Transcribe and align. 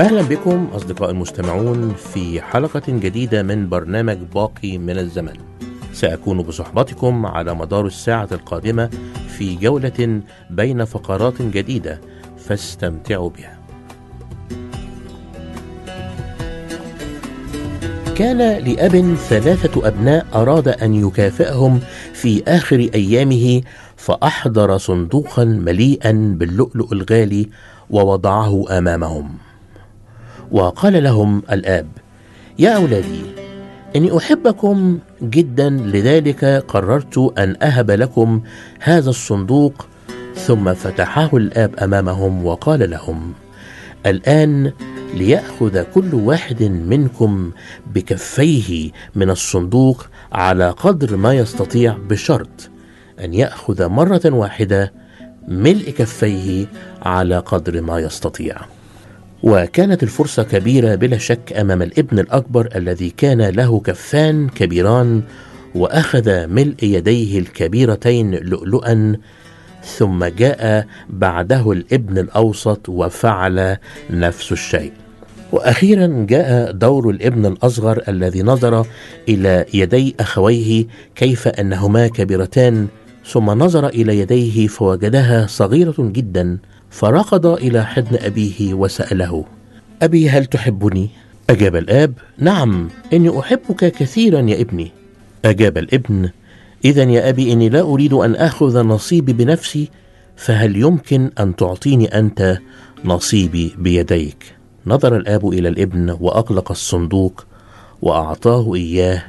أهلا 0.00 0.22
بكم 0.22 0.68
أصدقاء 0.72 1.10
المستمعون 1.10 1.94
في 1.94 2.40
حلقة 2.40 2.82
جديدة 2.88 3.42
من 3.42 3.68
برنامج 3.68 4.16
باقي 4.34 4.78
من 4.78 4.98
الزمن. 4.98 5.36
سأكون 5.92 6.42
بصحبتكم 6.42 7.26
على 7.26 7.54
مدار 7.54 7.86
الساعة 7.86 8.28
القادمة 8.32 8.90
في 9.28 9.56
جولة 9.56 10.20
بين 10.50 10.84
فقرات 10.84 11.42
جديدة 11.42 12.00
فاستمتعوا 12.38 13.30
بها. 13.30 13.58
كان 18.14 18.38
لأب 18.38 19.14
ثلاثة 19.14 19.88
أبناء 19.88 20.26
أراد 20.34 20.68
أن 20.68 20.94
يكافئهم 20.94 21.80
في 22.12 22.42
آخر 22.48 22.88
أيامه 22.94 23.62
فأحضر 23.96 24.78
صندوقا 24.78 25.44
مليئا 25.44 26.36
باللؤلؤ 26.38 26.92
الغالي 26.92 27.48
ووضعه 27.90 28.64
أمامهم. 28.78 29.28
وقال 30.54 31.02
لهم 31.02 31.42
الآب 31.52 31.86
يا 32.58 32.70
أولادي 32.70 33.22
إني 33.96 34.16
أحبكم 34.16 34.98
جدا 35.22 35.70
لذلك 35.70 36.44
قررت 36.44 37.32
أن 37.38 37.56
أهب 37.62 37.90
لكم 37.90 38.42
هذا 38.80 39.10
الصندوق. 39.10 39.86
ثم 40.34 40.74
فتحه 40.74 41.36
الآب 41.36 41.74
أمامهم 41.76 42.46
وقال 42.46 42.90
لهم 42.90 43.32
الآن 44.06 44.72
ليأخذ 45.14 45.82
كل 45.82 46.14
واحد 46.14 46.62
منكم 46.62 47.50
بكفيه 47.94 48.90
من 49.14 49.30
الصندوق 49.30 50.06
على 50.32 50.70
قدر 50.70 51.16
ما 51.16 51.34
يستطيع 51.34 51.96
بشرط 52.08 52.70
أن 53.24 53.34
يأخذ 53.34 53.88
مرة 53.88 54.22
واحدة 54.24 54.92
ملء 55.48 55.90
كفيه 55.90 56.66
على 57.02 57.38
قدر 57.38 57.82
ما 57.82 57.98
يستطيع. 57.98 58.56
وكانت 59.42 60.02
الفرصة 60.02 60.42
كبيرة 60.42 60.94
بلا 60.94 61.18
شك 61.18 61.52
أمام 61.52 61.82
الابن 61.82 62.18
الأكبر 62.18 62.68
الذي 62.76 63.10
كان 63.10 63.42
له 63.42 63.80
كفان 63.80 64.48
كبيران 64.48 65.22
وأخذ 65.74 66.46
ملء 66.46 66.76
يديه 66.82 67.38
الكبيرتين 67.38 68.34
لؤلؤا 68.34 69.16
ثم 69.84 70.24
جاء 70.24 70.86
بعده 71.10 71.72
الابن 71.72 72.18
الأوسط 72.18 72.88
وفعل 72.88 73.76
نفس 74.10 74.52
الشيء. 74.52 74.92
وأخيرا 75.52 76.26
جاء 76.28 76.72
دور 76.72 77.10
الابن 77.10 77.46
الأصغر 77.46 78.02
الذي 78.08 78.42
نظر 78.42 78.86
إلى 79.28 79.64
يدي 79.74 80.14
أخويه 80.20 80.86
كيف 81.14 81.48
أنهما 81.48 82.06
كبيرتان 82.08 82.86
ثم 83.26 83.50
نظر 83.50 83.86
إلى 83.86 84.18
يديه 84.18 84.66
فوجدها 84.66 85.46
صغيرة 85.46 85.94
جدا. 85.98 86.58
فركض 86.94 87.46
إلى 87.46 87.86
حضن 87.86 88.18
أبيه 88.20 88.74
وسأله 88.74 89.44
أبي 90.02 90.30
هل 90.30 90.46
تحبني؟ 90.46 91.10
أجاب 91.50 91.76
الآب 91.76 92.12
نعم 92.38 92.88
إني 93.12 93.38
أحبك 93.38 93.92
كثيرا 93.92 94.40
يا 94.40 94.60
ابني. 94.60 94.92
أجاب 95.44 95.78
الابن 95.78 96.30
اذا 96.84 97.02
يا 97.02 97.28
أبي 97.28 97.52
إني 97.52 97.68
لا 97.68 97.80
أريد 97.80 98.12
أن 98.12 98.34
آخذ 98.34 98.82
نصيبي 98.82 99.32
بنفسي 99.32 99.90
فهل 100.36 100.76
يمكن 100.76 101.30
أن 101.40 101.56
تعطيني 101.56 102.18
أنت 102.18 102.58
نصيبي 103.04 103.74
بيديك؟ 103.78 104.56
نظر 104.86 105.16
الآب 105.16 105.48
إلى 105.48 105.68
الابن 105.68 106.16
واغلق 106.20 106.70
الصندوق 106.70 107.44
وأعطاه 108.02 108.74
إياه 108.74 109.22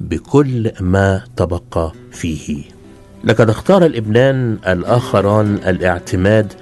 بكل 0.00 0.70
ما 0.80 1.24
تبقى 1.36 1.92
فيه. 2.12 2.62
لقد 3.24 3.50
اختار 3.50 3.86
الابنان 3.86 4.58
الآخران 4.68 5.54
الاعتماد 5.54 6.52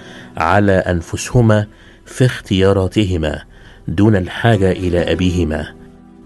على 0.41 0.73
أنفسهما 0.73 1.67
في 2.07 2.25
اختياراتهما 2.25 3.43
دون 3.89 4.17
الحاجة 4.17 4.73
إلى 4.73 5.13
أبيهما. 5.13 5.67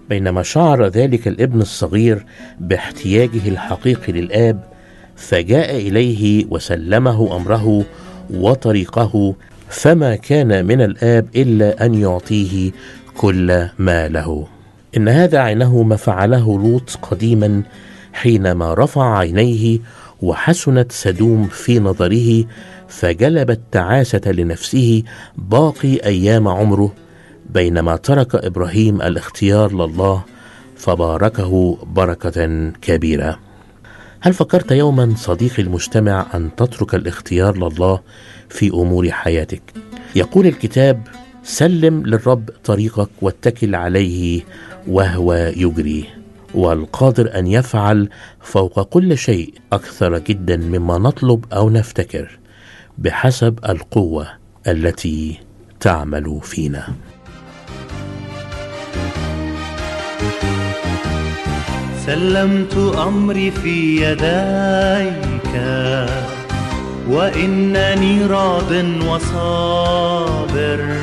بينما 0.09 0.43
شعر 0.43 0.87
ذلك 0.87 1.27
الابن 1.27 1.61
الصغير 1.61 2.25
باحتياجه 2.59 3.49
الحقيقي 3.49 4.13
للآب 4.13 4.63
فجاء 5.15 5.75
إليه 5.75 6.45
وسلمه 6.49 7.35
أمره 7.35 7.85
وطريقه 8.33 9.35
فما 9.69 10.15
كان 10.15 10.65
من 10.65 10.81
الآب 10.81 11.27
إلا 11.35 11.85
أن 11.85 11.93
يعطيه 11.93 12.71
كل 13.17 13.67
ما 13.77 14.07
له. 14.07 14.47
إن 14.97 15.07
هذا 15.07 15.39
عينه 15.39 15.83
ما 15.83 15.95
فعله 15.95 16.59
لوط 16.59 16.99
قديما 17.01 17.63
حينما 18.13 18.73
رفع 18.73 19.17
عينيه 19.17 19.79
وحسنت 20.21 20.91
سدوم 20.91 21.47
في 21.47 21.79
نظره 21.79 22.45
فجلب 22.95 23.51
التعاسه 23.51 24.21
لنفسه 24.25 25.03
باقي 25.37 25.95
أيام 25.95 26.47
عمره 26.47 26.93
بينما 27.49 27.95
ترك 27.95 28.35
إبراهيم 28.35 29.01
الاختيار 29.01 29.71
لله 29.73 30.23
فباركه 30.75 31.77
بركة 31.85 32.71
كبيرة. 32.81 33.39
هل 34.21 34.33
فكرت 34.33 34.71
يوما 34.71 35.13
صديقي 35.17 35.63
المجتمع 35.63 36.25
أن 36.33 36.55
تترك 36.55 36.95
الاختيار 36.95 37.57
لله 37.57 37.99
في 38.49 38.69
أمور 38.69 39.11
حياتك؟ 39.11 39.61
يقول 40.15 40.47
الكتاب 40.47 41.01
سلم 41.43 42.05
للرب 42.05 42.49
طريقك 42.63 43.09
واتكل 43.21 43.75
عليه 43.75 44.41
وهو 44.87 45.33
يجري 45.33 46.05
والقادر 46.53 47.39
أن 47.39 47.47
يفعل 47.47 48.09
فوق 48.41 48.81
كل 48.81 49.17
شيء 49.17 49.53
أكثر 49.73 50.17
جدا 50.17 50.57
مما 50.57 50.97
نطلب 50.97 51.45
أو 51.53 51.69
نفتكر. 51.69 52.44
بحسب 52.97 53.59
القوة 53.69 54.27
التي 54.67 55.39
تعمل 55.79 56.39
فينا. 56.43 56.87
سلمت 62.05 62.93
أمري 63.07 63.51
في 63.51 64.01
يديك 64.01 65.53
وإنني 67.09 68.25
راض 68.25 68.71
وصابر. 69.07 70.97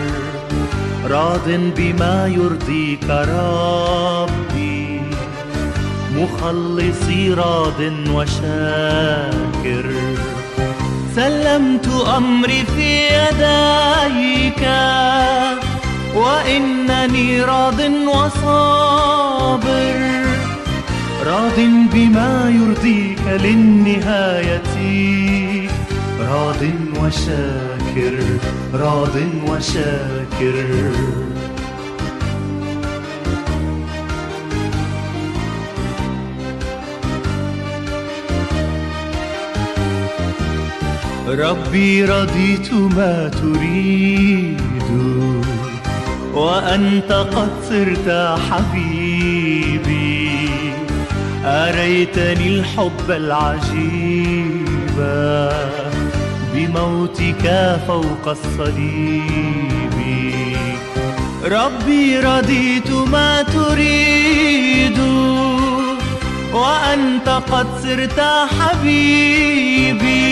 راض 1.10 1.48
بما 1.76 2.26
يرضيك 2.26 3.10
ربي 3.10 5.00
مخلصي 6.16 7.34
راض 7.34 7.80
وشاكر. 8.10 10.11
سلمت 11.16 11.88
أمري 12.16 12.64
في 12.76 13.06
يديك 13.06 14.62
وإنني 16.14 17.42
راض 17.42 17.80
وصابر. 18.06 19.72
راض 21.26 21.58
بما 21.92 22.52
يرضيك 22.56 23.26
للنهاية 23.44 24.72
راض 26.20 26.62
وشاكر 27.00 28.18
راض 28.74 29.16
وشاكر. 29.48 30.56
ربي 41.38 42.05
رضيت 42.05 42.73
ما 42.73 43.29
تريد 43.29 44.61
وأنت 46.34 47.12
قد 47.12 47.50
صرت 47.69 48.38
حبيبي. 48.50 50.38
أريتني 51.44 52.49
الحب 52.49 53.11
العجيب 53.11 54.67
بموتك 56.55 57.76
فوق 57.87 58.29
الصليب. 58.29 59.96
ربي 61.44 62.19
رضيت 62.19 62.90
ما 62.90 63.43
تريد 63.43 64.99
وأنت 66.52 67.29
قد 67.29 67.67
صرت 67.82 68.20
حبيبي. 68.61 70.23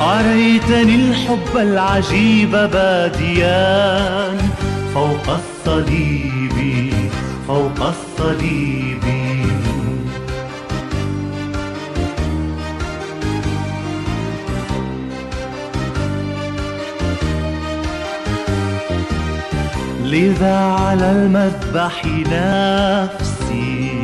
أريتني 0.00 0.94
الحب 0.94 1.56
العجيب 1.56 2.50
باديا 2.50 4.38
فوق 4.94 5.26
الصليب 5.28 6.92
فوق 7.48 7.80
الصليب. 7.80 9.04
لذا 20.04 20.56
على 20.56 21.10
المذبح 21.10 22.04
نفسي 22.06 24.02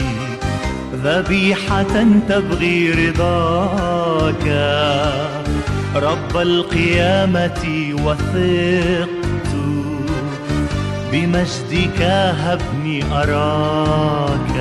ذبيحة 1.05 2.05
تبغي 2.29 2.91
رضاك؟ 2.91 4.47
رب 5.95 6.37
القيامة 6.37 7.95
وثقت 8.05 9.55
بمجدك 11.13 12.03
هبني 12.43 13.05
أراك. 13.13 14.57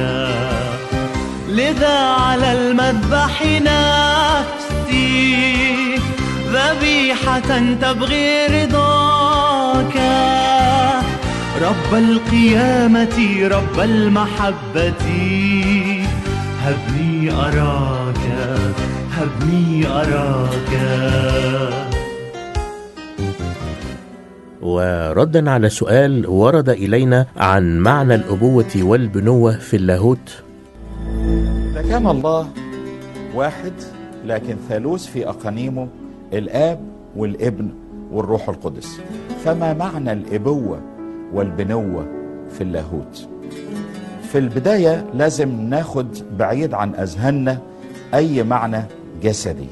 لذا 1.49 1.97
على 1.99 2.51
المذبح 2.51 3.43
نفسي 3.61 5.05
ذبيحة 6.47 7.75
تبغي 7.81 8.47
رضاك. 8.47 9.97
رب 11.61 11.93
القيامة 11.93 13.47
رب 13.51 13.79
المحبة 13.79 15.05
هبني 16.63 17.31
أراك. 17.31 18.08
هبني 19.19 19.87
أراك. 19.87 20.71
وردا 24.61 25.51
على 25.51 25.69
سؤال 25.69 26.27
ورد 26.27 26.69
إلينا 26.69 27.25
عن 27.37 27.79
معنى 27.79 28.15
الأبوة 28.15 28.75
والبنوة 28.75 29.51
في 29.57 29.75
اللاهوت. 29.75 30.43
ده 31.75 31.81
كان 31.81 32.07
الله 32.07 32.47
واحد 33.35 33.73
لكن 34.25 34.55
ثالوث 34.69 35.05
في 35.05 35.29
أقانيمه 35.29 35.87
الآب 36.33 36.79
والابن 37.15 37.69
والروح 38.11 38.49
القدس. 38.49 38.99
فما 39.45 39.73
معنى 39.73 40.11
الإبوة 40.11 40.81
والبنوة 41.33 42.07
في 42.49 42.61
اللاهوت؟ 42.61 43.27
في 44.31 44.37
البداية 44.37 45.05
لازم 45.13 45.49
ناخد 45.61 46.07
بعيد 46.37 46.73
عن 46.73 46.95
أذهاننا 46.95 47.57
أي 48.13 48.43
معنى 48.43 48.83
جسدي 49.23 49.67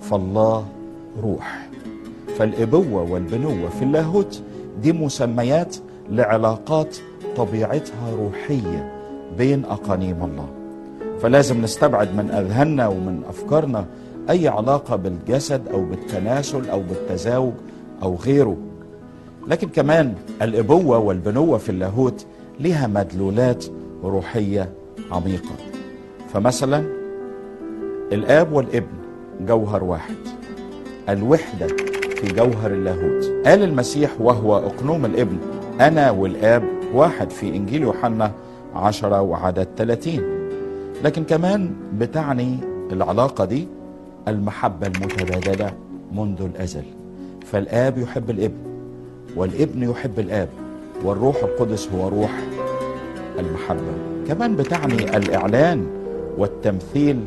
فالله 0.00 0.66
روح. 1.22 1.68
فالإبوة 2.38 3.12
والبنوة 3.12 3.68
في 3.68 3.82
اللاهوت 3.82 4.42
دي 4.82 4.92
مسميات 4.92 5.76
لعلاقات 6.10 6.96
طبيعتها 7.36 8.16
روحية 8.18 8.92
بين 9.38 9.64
أقانيم 9.64 10.24
الله. 10.24 10.48
فلازم 11.20 11.62
نستبعد 11.62 12.14
من 12.14 12.30
أذهاننا 12.30 12.88
ومن 12.88 13.22
أفكارنا 13.28 13.86
أي 14.30 14.48
علاقة 14.48 14.96
بالجسد 14.96 15.68
أو 15.68 15.84
بالتناسل 15.84 16.68
أو 16.70 16.80
بالتزاوج 16.82 17.52
أو 18.02 18.14
غيره. 18.14 18.56
لكن 19.48 19.68
كمان 19.68 20.14
الأبوة 20.42 20.98
والبنوة 20.98 21.58
في 21.58 21.68
اللاهوت 21.68 22.26
لها 22.60 22.86
مدلولات 22.86 23.64
روحية 24.04 24.72
عميقة. 25.12 25.54
فمثلا 26.32 26.95
الآب 28.12 28.52
والابن 28.52 28.96
جوهر 29.40 29.84
واحد. 29.84 30.14
الوحدة 31.08 31.66
في 32.16 32.32
جوهر 32.34 32.70
اللاهوت. 32.70 33.24
قال 33.46 33.62
المسيح 33.62 34.10
وهو 34.20 34.56
أقنوم 34.56 35.04
الابن 35.04 35.36
أنا 35.80 36.10
والآب 36.10 36.62
واحد 36.94 37.30
في 37.30 37.56
إنجيل 37.56 37.82
يوحنا 37.82 38.32
عشرة 38.74 39.20
وعدد 39.20 39.68
30 39.76 40.20
لكن 41.04 41.24
كمان 41.24 41.70
بتعني 41.98 42.58
العلاقة 42.92 43.44
دي 43.44 43.68
المحبة 44.28 44.86
المتبادلة 44.86 45.72
منذ 46.12 46.42
الأزل. 46.42 46.84
فالآب 47.52 47.98
يحب 47.98 48.30
الابن 48.30 48.56
والابن 49.36 49.82
يحب 49.82 50.18
الآب 50.18 50.48
والروح 51.04 51.36
القدس 51.36 51.88
هو 51.88 52.08
روح 52.08 52.30
المحبة. 53.38 53.92
كمان 54.28 54.56
بتعني 54.56 55.16
الإعلان 55.16 55.86
والتمثيل 56.38 57.20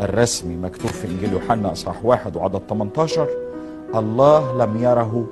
الرسمي 0.00 0.56
مكتوب 0.56 0.90
في 0.90 1.08
إنجيل 1.08 1.32
يوحنا 1.32 1.72
أصحاح 1.72 2.04
واحد 2.04 2.36
وعدد 2.36 2.60
18 2.68 3.28
الله 3.94 4.64
لم 4.64 4.82
يره 4.82 5.26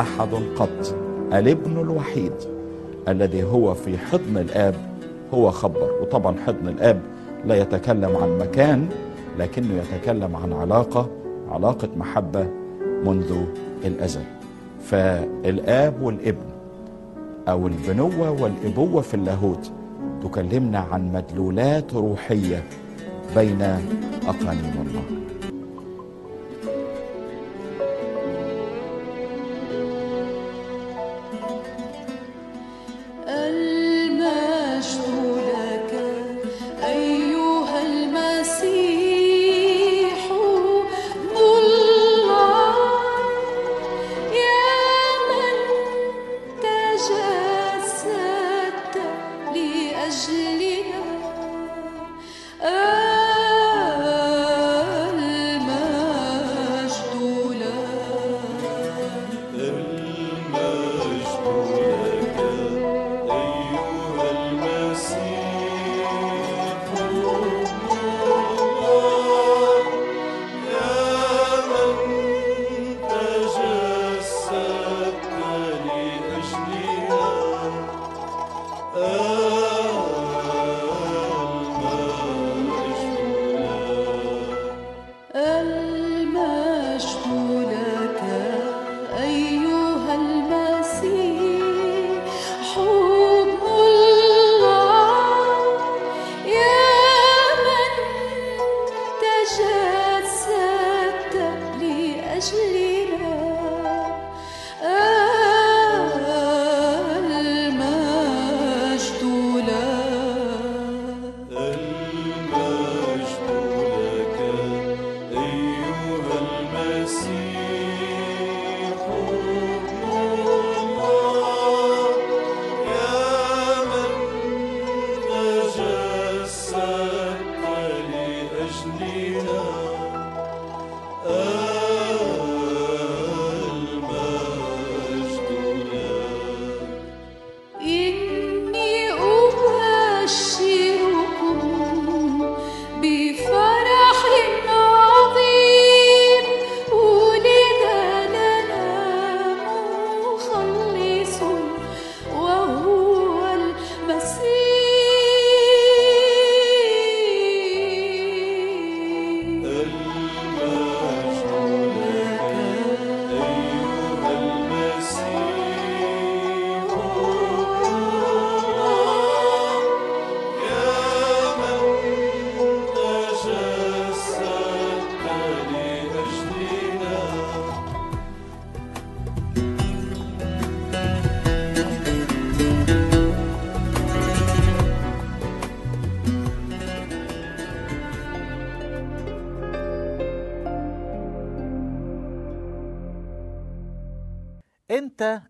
أحد 0.00 0.28
قط 0.56 0.94
الابن 1.32 1.80
الوحيد 1.80 2.32
الذي 3.08 3.44
هو 3.44 3.74
في 3.74 3.98
حضن 3.98 4.36
الآب 4.36 4.74
هو 5.34 5.50
خبر. 5.50 5.90
وطبعا 6.02 6.36
حضن 6.46 6.68
الآب 6.68 7.00
لا 7.44 7.54
يتكلم 7.54 8.16
عن 8.16 8.38
مكان 8.38 8.88
لكنه 9.38 9.74
يتكلم 9.74 10.36
عن 10.36 10.52
علاقة 10.52 11.08
علاقة 11.50 11.88
محبة 11.96 12.46
منذ 13.04 13.36
الأزل. 13.84 14.24
فالآب 14.84 16.02
والابن 16.02 16.46
أو 17.48 17.66
البنوة 17.66 18.42
والإبوة 18.42 19.02
في 19.02 19.14
اللاهوت 19.14 19.70
تكلمنا 20.24 20.78
عن 20.78 21.12
مدلولات 21.12 21.94
روحية 21.94 22.62
بين 23.36 23.62
أقانيم 24.28 24.74
الله. 24.86 25.21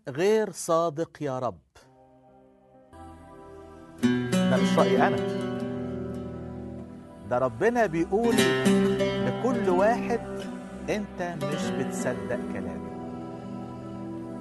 غير 0.09 0.51
صادق 0.51 1.17
يا 1.21 1.39
رب. 1.39 1.57
ده 4.31 4.57
مش 4.57 4.77
رايي 4.77 5.07
أنا. 5.07 5.17
ده 7.29 7.37
ربنا 7.37 7.85
بيقول 7.85 8.35
لكل 9.25 9.69
واحد 9.69 10.19
أنت 10.89 11.35
مش 11.45 11.69
بتصدق 11.69 12.39
كلامي 12.53 12.93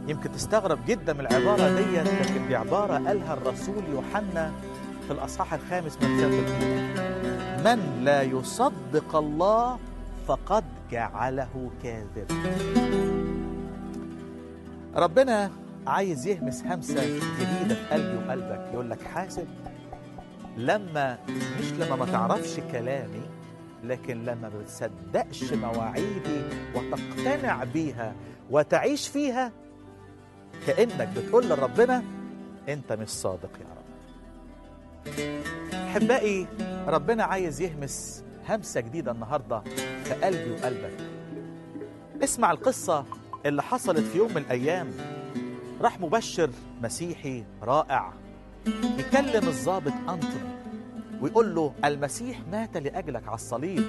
يمكن 0.09 0.33
تستغرب 0.33 0.79
جدا 0.87 1.13
من 1.13 1.21
العبارة 1.21 1.77
ديت 1.77 2.09
لكن 2.31 2.49
دي 2.49 2.57
عبارة 2.57 2.93
قالها 3.09 3.35
الرسول 3.35 3.83
يوحنا 3.93 4.53
في 5.07 5.13
الأصحاح 5.13 5.55
الخامس 5.55 5.99
من 6.03 6.17
رساله 6.17 6.39
الأولى. 6.39 6.83
من 7.65 8.05
لا 8.05 8.23
يصدق 8.23 9.17
الله 9.17 9.79
فقد 10.27 10.65
جعله 10.91 11.71
كاذب 11.83 12.27
ربنا 14.95 15.51
عايز 15.87 16.27
يهمس 16.27 16.63
همسة 16.65 17.05
جديدة 17.41 17.75
في 17.75 17.87
قلبي 17.91 18.17
وقلبك. 18.17 18.71
يقول 18.73 18.91
لك 18.91 19.03
حاسب 19.03 19.49
لما 20.57 21.19
مش 21.61 21.73
لما 21.73 21.97
ما 21.97 22.07
تعرفش 22.07 22.61
كلامي 22.73 23.23
لكن 23.85 24.25
لما 24.25 24.35
ما 24.49 24.49
بتصدقش 24.49 25.53
مواعيدي 25.53 26.43
وتقتنع 26.75 27.65
بيها 27.65 28.15
وتعيش 28.51 29.09
فيها 29.09 29.53
كأنك 30.67 31.09
بتقول 31.17 31.49
لربنا 31.49 32.03
أنت 32.69 32.93
مش 32.93 33.09
صادق 33.09 33.51
يا 33.61 33.67
رب. 33.77 33.83
احبائي 35.75 36.47
ربنا 36.87 37.25
عايز 37.25 37.61
يهمس 37.61 38.25
همسة 38.49 38.81
جديدة 38.81 39.13
النهاردة 39.13 39.63
في 40.05 40.15
قلبي 40.15 40.51
وقلبك. 40.51 40.93
اسمع 42.23 42.51
القصة 42.53 43.05
اللي 43.47 43.63
حصلت 43.63 43.99
في 44.01 44.19
يوم 44.19 44.31
من 44.31 44.37
الأيام. 44.37 44.91
راح 45.81 46.01
مبشر 46.01 46.51
مسيحي 46.83 47.45
رائع 47.63 48.13
يكلم 48.99 49.49
الضابط 49.49 49.93
أنتوني 50.09 50.53
ويقول 51.21 51.55
له 51.55 51.73
المسيح 51.85 52.41
مات 52.53 52.77
لأجلك 52.77 53.27
على 53.29 53.35
الصليب 53.35 53.85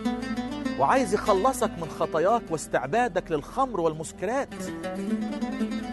وعايز 0.80 1.14
يخلصك 1.14 1.72
من 1.82 1.88
خطاياك 2.00 2.42
واستعبادك 2.50 3.32
للخمر 3.32 3.80
والمسكرات. 3.82 4.50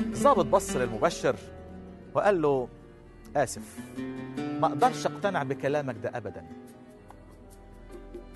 الضابط 0.06 0.46
بص 0.46 0.76
للمبشر 0.76 1.36
وقال 2.14 2.42
له 2.42 2.68
آسف 3.36 3.78
ما 4.60 4.66
أقدرش 4.66 5.06
أقتنع 5.06 5.42
بكلامك 5.42 5.96
ده 6.02 6.10
أبدا. 6.14 6.44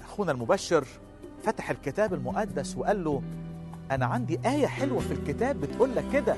أخونا 0.05 0.33
المبشر 0.33 0.85
فتح 1.43 1.71
الكتاب 1.71 2.15
المقدس 2.15 2.77
وقال 2.77 3.05
له 3.05 3.23
أنا 3.91 4.07
عندي 4.07 4.39
آية 4.47 4.67
حلوة 4.67 5.01
في 5.01 5.13
الكتاب 5.13 5.61
بتقول 5.61 5.97
لك 5.97 6.05
كده. 6.13 6.37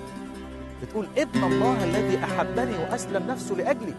بتقول 0.83 1.07
ابن 1.19 1.45
الله 1.45 1.85
الذي 1.85 2.25
أحبني 2.25 2.79
وأسلم 2.79 3.27
نفسه 3.27 3.55
لأجلي. 3.55 3.95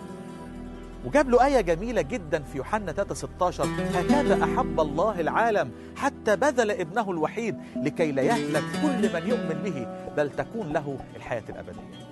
وجاب 1.06 1.30
له 1.30 1.46
آية 1.46 1.62
جميلة 1.62 2.02
جدا 2.02 2.44
في 2.44 2.58
يوحنا 2.58 2.92
3 2.92 3.16
16 3.16 3.66
هكذا 3.94 4.44
أحب 4.44 4.80
الله 4.80 5.20
العالم 5.20 5.72
حتى 5.96 6.36
بذل 6.36 6.72
ابنه 6.72 7.12
الوحيد 7.12 7.56
لكي 7.76 8.12
لا 8.12 8.22
يهلك 8.22 8.64
كل 8.82 9.14
من 9.14 9.28
يؤمن 9.30 9.62
به 9.64 9.88
بل 10.18 10.30
تكون 10.32 10.74
له 10.74 10.98
الحياة 11.16 11.44
الأبدية. 11.50 12.08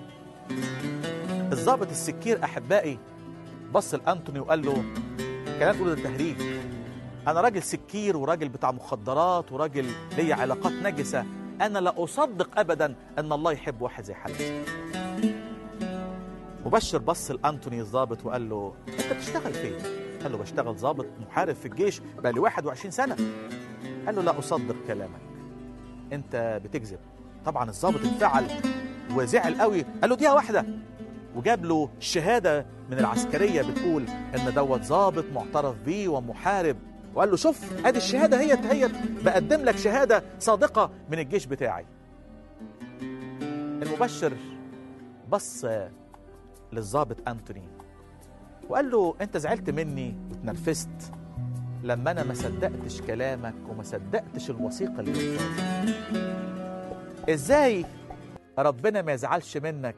الضابط 1.52 1.90
السكير 1.90 2.44
أحبائي 2.44 3.00
بص 3.74 3.94
لأنتوني 3.96 4.40
وقال 4.40 4.66
له 4.66 4.84
كلام 5.60 5.76
تقول 5.76 5.96
ده 5.96 6.04
تهريج. 6.04 6.36
أنا 7.28 7.42
راجل 7.42 7.64
سكير 7.64 8.18
وراجل 8.18 8.50
بتاع 8.50 8.72
مخدرات 8.72 9.52
وراجل 9.52 9.86
ليا 10.18 10.36
علاقات 10.36 10.72
نجسة. 10.74 11.26
أنا 11.62 11.80
لا 11.80 12.04
أصدق 12.04 12.60
أبدا 12.60 12.96
أن 13.20 13.34
الله 13.34 13.52
يحب 13.52 13.82
واحد 13.82 14.04
زي 14.04 14.14
حالتي 14.14 14.64
مبشر 16.66 16.98
بص 16.98 17.32
لأنتوني 17.32 17.82
الضابط 17.82 18.26
وقال 18.26 18.50
له 18.50 18.74
أنت 18.88 19.14
بتشتغل 19.14 19.54
فين؟ 19.54 19.74
قال 20.24 20.32
له 20.32 20.38
بشتغل 20.38 20.76
ضابط 20.76 21.06
محارب 21.22 21.56
في 21.56 21.66
الجيش 21.66 22.02
بقى 22.18 22.32
لي 22.32 22.40
21 22.40 22.92
سنة. 22.92 23.16
قال 24.06 24.16
له 24.16 24.22
لا 24.22 24.40
أصدق 24.40 24.76
كلامك. 24.88 25.22
أنت 26.14 26.62
بتكذب. 26.64 27.00
طبعا 27.46 27.70
الضابط 27.70 28.00
انفعل 28.00 28.48
وزعل 29.16 29.62
قوي 29.62 29.86
قال 30.02 30.10
له 30.10 30.16
دقيقة 30.16 30.34
واحدة. 30.34 30.66
وجاب 31.36 31.66
له 31.66 31.90
شهادة 32.00 32.66
من 32.90 33.00
العسكرية 33.00 33.62
بتقول 33.62 34.06
إن 34.10 34.54
دوت 34.54 34.82
ضابط 34.82 35.26
معترف 35.34 35.76
بيه 35.86 36.08
ومحارب. 36.08 36.78
وقال 37.16 37.30
له 37.32 37.36
شوف 37.38 37.86
ادي 37.86 37.98
الشهادة 37.98 38.40
هي 38.40 38.54
هي 38.72 38.90
بقدم 39.26 39.62
لك 39.62 39.78
شهادة 39.78 40.24
صادقة 40.40 40.92
من 41.12 41.20
الجيش 41.20 41.46
بتاعي. 41.46 41.86
المبشر 43.82 44.34
بص 45.30 45.66
للضابط 46.74 47.30
أنتوني 47.30 47.64
وقال 48.70 48.92
له 48.92 49.16
أنت 49.22 49.38
زعلت 49.38 49.70
مني 49.70 50.16
واتنرفزت 50.30 51.12
لما 51.84 52.12
أنا 52.12 52.24
ما 52.24 52.34
صدقتش 52.34 53.02
كلامك 53.02 53.54
وما 53.70 53.84
صدقتش 53.84 54.50
الوثيقة 54.50 55.00
اللي 55.00 55.38
لي. 55.38 55.38
إزاي 57.34 57.86
ربنا 58.60 59.02
ما 59.02 59.14
يزعلش 59.14 59.58
منك؟ 59.58 59.96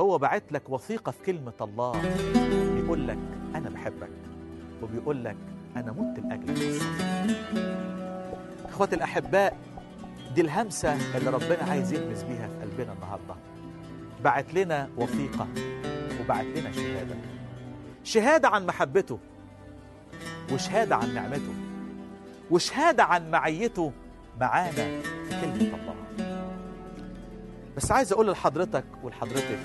هو 0.00 0.18
بعت 0.18 0.52
لك 0.52 0.68
وثيقة 0.70 1.12
في 1.12 1.22
كلمة 1.24 1.52
الله 1.60 1.92
بيقول 2.74 3.08
لك 3.08 3.18
أنا 3.54 3.70
بحبك. 3.70 4.10
وبيقول 4.82 5.24
لك 5.24 5.36
أنا 5.80 5.92
مت 5.92 6.18
لأجلك. 6.18 6.82
إخواتي 8.68 8.96
الأحباء 8.96 9.56
دي 10.34 10.40
الهمسة 10.40 11.16
اللي 11.16 11.30
ربنا 11.30 11.70
عايز 11.70 11.92
يلمس 11.92 12.22
بيها 12.22 12.48
في 12.48 12.62
قلبنا 12.62 12.92
النهاردة. 12.92 13.34
بعت 14.24 14.54
لنا 14.54 14.88
وثيقة 14.96 15.46
وبعت 16.20 16.44
لنا 16.44 16.72
شهادة. 16.72 17.14
شهادة 18.04 18.48
عن 18.48 18.66
محبته 18.66 19.18
وشهادة 20.52 20.96
عن 20.96 21.14
نعمته 21.14 21.54
وشهادة 22.50 23.04
عن 23.04 23.30
معيته 23.30 23.92
معانا 24.40 25.00
في 25.00 25.40
كلمة 25.40 25.76
الله. 25.76 25.94
بس 27.76 27.92
عايز 27.92 28.12
أقول 28.12 28.30
لحضرتك 28.30 28.84
ولحضرتك 29.02 29.58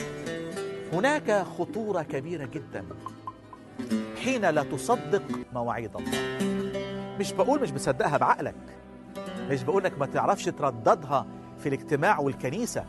هناك 0.93 1.31
خطورة 1.31 2.01
كبيرة 2.01 2.45
جدا. 2.45 2.85
حين 4.23 4.45
لا 4.45 4.63
تصدق 4.63 5.23
مواعيد 5.53 5.95
الله. 5.95 6.11
مش 7.19 7.33
بقول 7.33 7.61
مش 7.61 7.71
بتصدقها 7.71 8.17
بعقلك. 8.17 8.55
مش 9.49 9.63
بقول 9.63 9.85
إنك 9.85 9.99
ما 9.99 10.05
تعرفش 10.05 10.45
ترددها 10.45 11.25
في 11.59 11.69
الاجتماع 11.69 12.19
والكنيسة. 12.19 12.85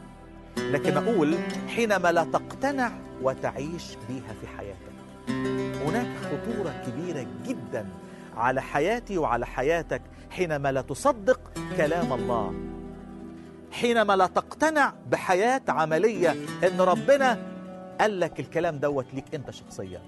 لكن 0.57 0.97
أقول 0.97 1.35
حينما 1.69 2.13
لا 2.13 2.25
تقتنع 2.25 2.93
وتعيش 3.23 3.97
بيها 4.09 4.35
في 4.41 4.47
حياتك. 4.47 4.95
هناك 5.87 6.07
خطورة 6.17 6.83
كبيرة 6.87 7.27
جدا 7.47 7.89
على 8.37 8.63
حياتي 8.63 9.19
وعلى 9.19 9.47
حياتك 9.47 10.03
حينما 10.31 10.73
لا 10.73 10.81
تصدق 10.81 11.41
كلام 11.77 12.13
الله. 12.13 12.55
حينما 13.73 14.17
لا 14.17 14.27
تقتنع 14.27 14.95
بحياة 15.11 15.63
عملية 15.69 16.31
إن 16.65 16.81
ربنا 16.81 17.39
قال 18.01 18.21
لك 18.21 18.41
الكلام 18.41 18.77
دوت 18.79 19.07
ليك 19.15 19.35
أنت 19.35 19.51
شخصيا. 19.51 20.01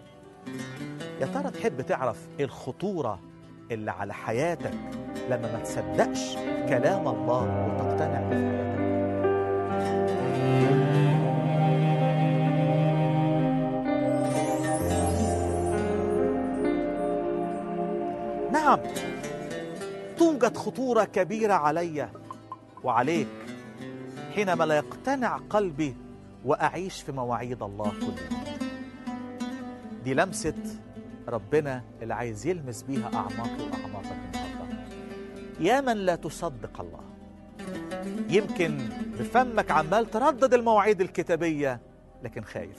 يا 1.20 1.26
ترى 1.26 1.50
تحب 1.50 1.80
تعرف 1.80 2.26
إيه 2.38 2.44
الخطورة 2.44 3.18
اللي 3.70 3.90
على 3.90 4.14
حياتك 4.14 4.74
لما 5.30 5.52
ما 5.52 5.58
تصدقش 5.58 6.34
كلام 6.68 7.08
الله 7.08 7.66
وتقتنع 7.66 8.20
به 8.20 8.36
في 8.36 8.66
حياتك 8.66 8.76
نعم 18.52 18.78
توجد 20.18 20.56
خطورة 20.56 21.04
كبيرة 21.04 21.54
علي 21.54 22.08
وعليك 22.84 23.28
حينما 24.34 24.64
لا 24.64 24.76
يقتنع 24.76 25.36
قلبي 25.50 25.96
وأعيش 26.44 27.02
في 27.02 27.12
مواعيد 27.12 27.62
الله 27.62 27.84
كل 27.90 28.02
يوم 28.02 28.58
دي 30.04 30.14
لمسة 30.14 30.54
ربنا 31.28 31.82
اللي 32.02 32.14
عايز 32.14 32.46
يلمس 32.46 32.82
بيها 32.82 33.10
أعماقي 33.14 33.62
وأعماقك 33.72 34.16
النهارده. 34.34 34.86
يا 35.60 35.80
من 35.80 35.96
لا 35.96 36.16
تصدق 36.16 36.80
الله. 36.80 37.00
يمكن 38.28 38.78
بفمك 39.18 39.70
عمال 39.70 40.10
تردد 40.10 40.54
المواعيد 40.54 41.00
الكتابية 41.00 41.80
لكن 42.22 42.42
خايف. 42.42 42.78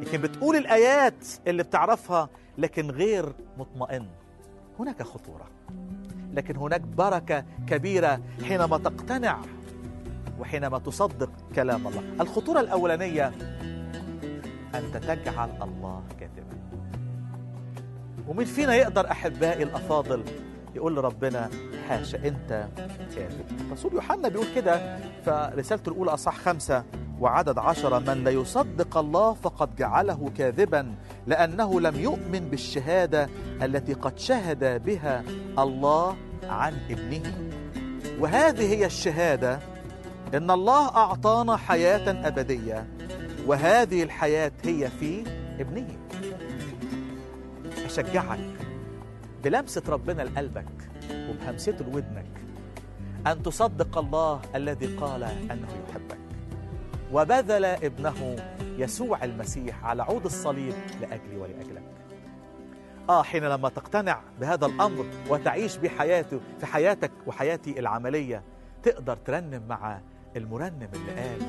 يمكن 0.00 0.20
بتقول 0.20 0.56
الآيات 0.56 1.26
اللي 1.46 1.62
بتعرفها 1.62 2.28
لكن 2.58 2.90
غير 2.90 3.32
مطمئن. 3.58 4.06
هناك 4.78 5.02
خطورة. 5.02 5.46
لكن 6.34 6.56
هناك 6.56 6.80
بركة 6.80 7.44
كبيرة 7.66 8.20
حينما 8.44 8.78
تقتنع 8.78 9.40
وحينما 10.40 10.78
تصدق 10.78 11.30
كلام 11.54 11.86
الله. 11.86 12.02
الخطورة 12.20 12.60
الأولانية 12.60 13.32
أنت 14.74 14.96
تجعل 14.96 15.50
الله 15.62 16.02
ومين 18.30 18.46
فينا 18.46 18.74
يقدر 18.74 19.10
أحبائي 19.10 19.62
الأفاضل 19.62 20.22
يقول 20.74 20.96
لربنا 20.96 21.50
حاشا 21.88 22.18
أنت 22.28 22.68
كاذب. 23.16 23.44
رسول 23.72 23.94
يوحنا 23.94 24.28
بيقول 24.28 24.46
كده 24.54 24.98
فرسالته 25.26 25.90
الأولى 25.90 26.10
أصح 26.14 26.36
خمسة 26.36 26.84
وعدد 27.20 27.58
عشرة 27.58 27.98
من 27.98 28.24
لا 28.24 28.30
يصدق 28.30 28.96
الله 28.96 29.34
فقد 29.34 29.76
جعله 29.76 30.30
كاذبا 30.38 30.94
لأنه 31.26 31.80
لم 31.80 32.00
يؤمن 32.00 32.48
بالشهادة 32.50 33.28
التي 33.62 33.92
قد 33.92 34.18
شهد 34.18 34.84
بها 34.84 35.24
الله 35.58 36.16
عن 36.48 36.74
ابنه. 36.90 37.50
وهذه 38.20 38.74
هي 38.74 38.86
الشهادة 38.86 39.58
إن 40.34 40.50
الله 40.50 40.88
أعطانا 40.88 41.56
حياة 41.56 42.28
أبدية 42.28 42.86
وهذه 43.46 44.02
الحياة 44.02 44.52
هي 44.64 44.90
في 45.00 45.24
ابنه. 45.60 46.09
أشجعك 47.90 48.38
بلمسة 49.44 49.82
ربنا 49.88 50.22
لقلبك 50.22 50.90
وبهمسته 51.12 51.84
لودنك 51.84 52.26
أن 53.26 53.42
تصدق 53.42 53.98
الله 53.98 54.40
الذي 54.54 54.86
قال 54.86 55.22
أنه 55.22 55.68
يحبك. 55.88 56.18
وبذل 57.12 57.64
ابنه 57.64 58.36
يسوع 58.78 59.24
المسيح 59.24 59.84
على 59.84 60.02
عود 60.02 60.24
الصليب 60.24 60.74
لأجلي 61.00 61.36
ولأجلك. 61.36 61.82
آه 63.08 63.22
حين 63.22 63.44
لما 63.44 63.68
تقتنع 63.68 64.20
بهذا 64.40 64.66
الأمر 64.66 65.06
وتعيش 65.30 65.76
بحياته 65.76 66.40
في 66.58 66.66
حياتك 66.66 67.12
وحياتي 67.26 67.78
العملية 67.78 68.42
تقدر 68.82 69.16
ترنم 69.16 69.62
مع 69.68 70.00
المرنم 70.36 70.88
اللي 70.94 71.12
قال 71.12 71.40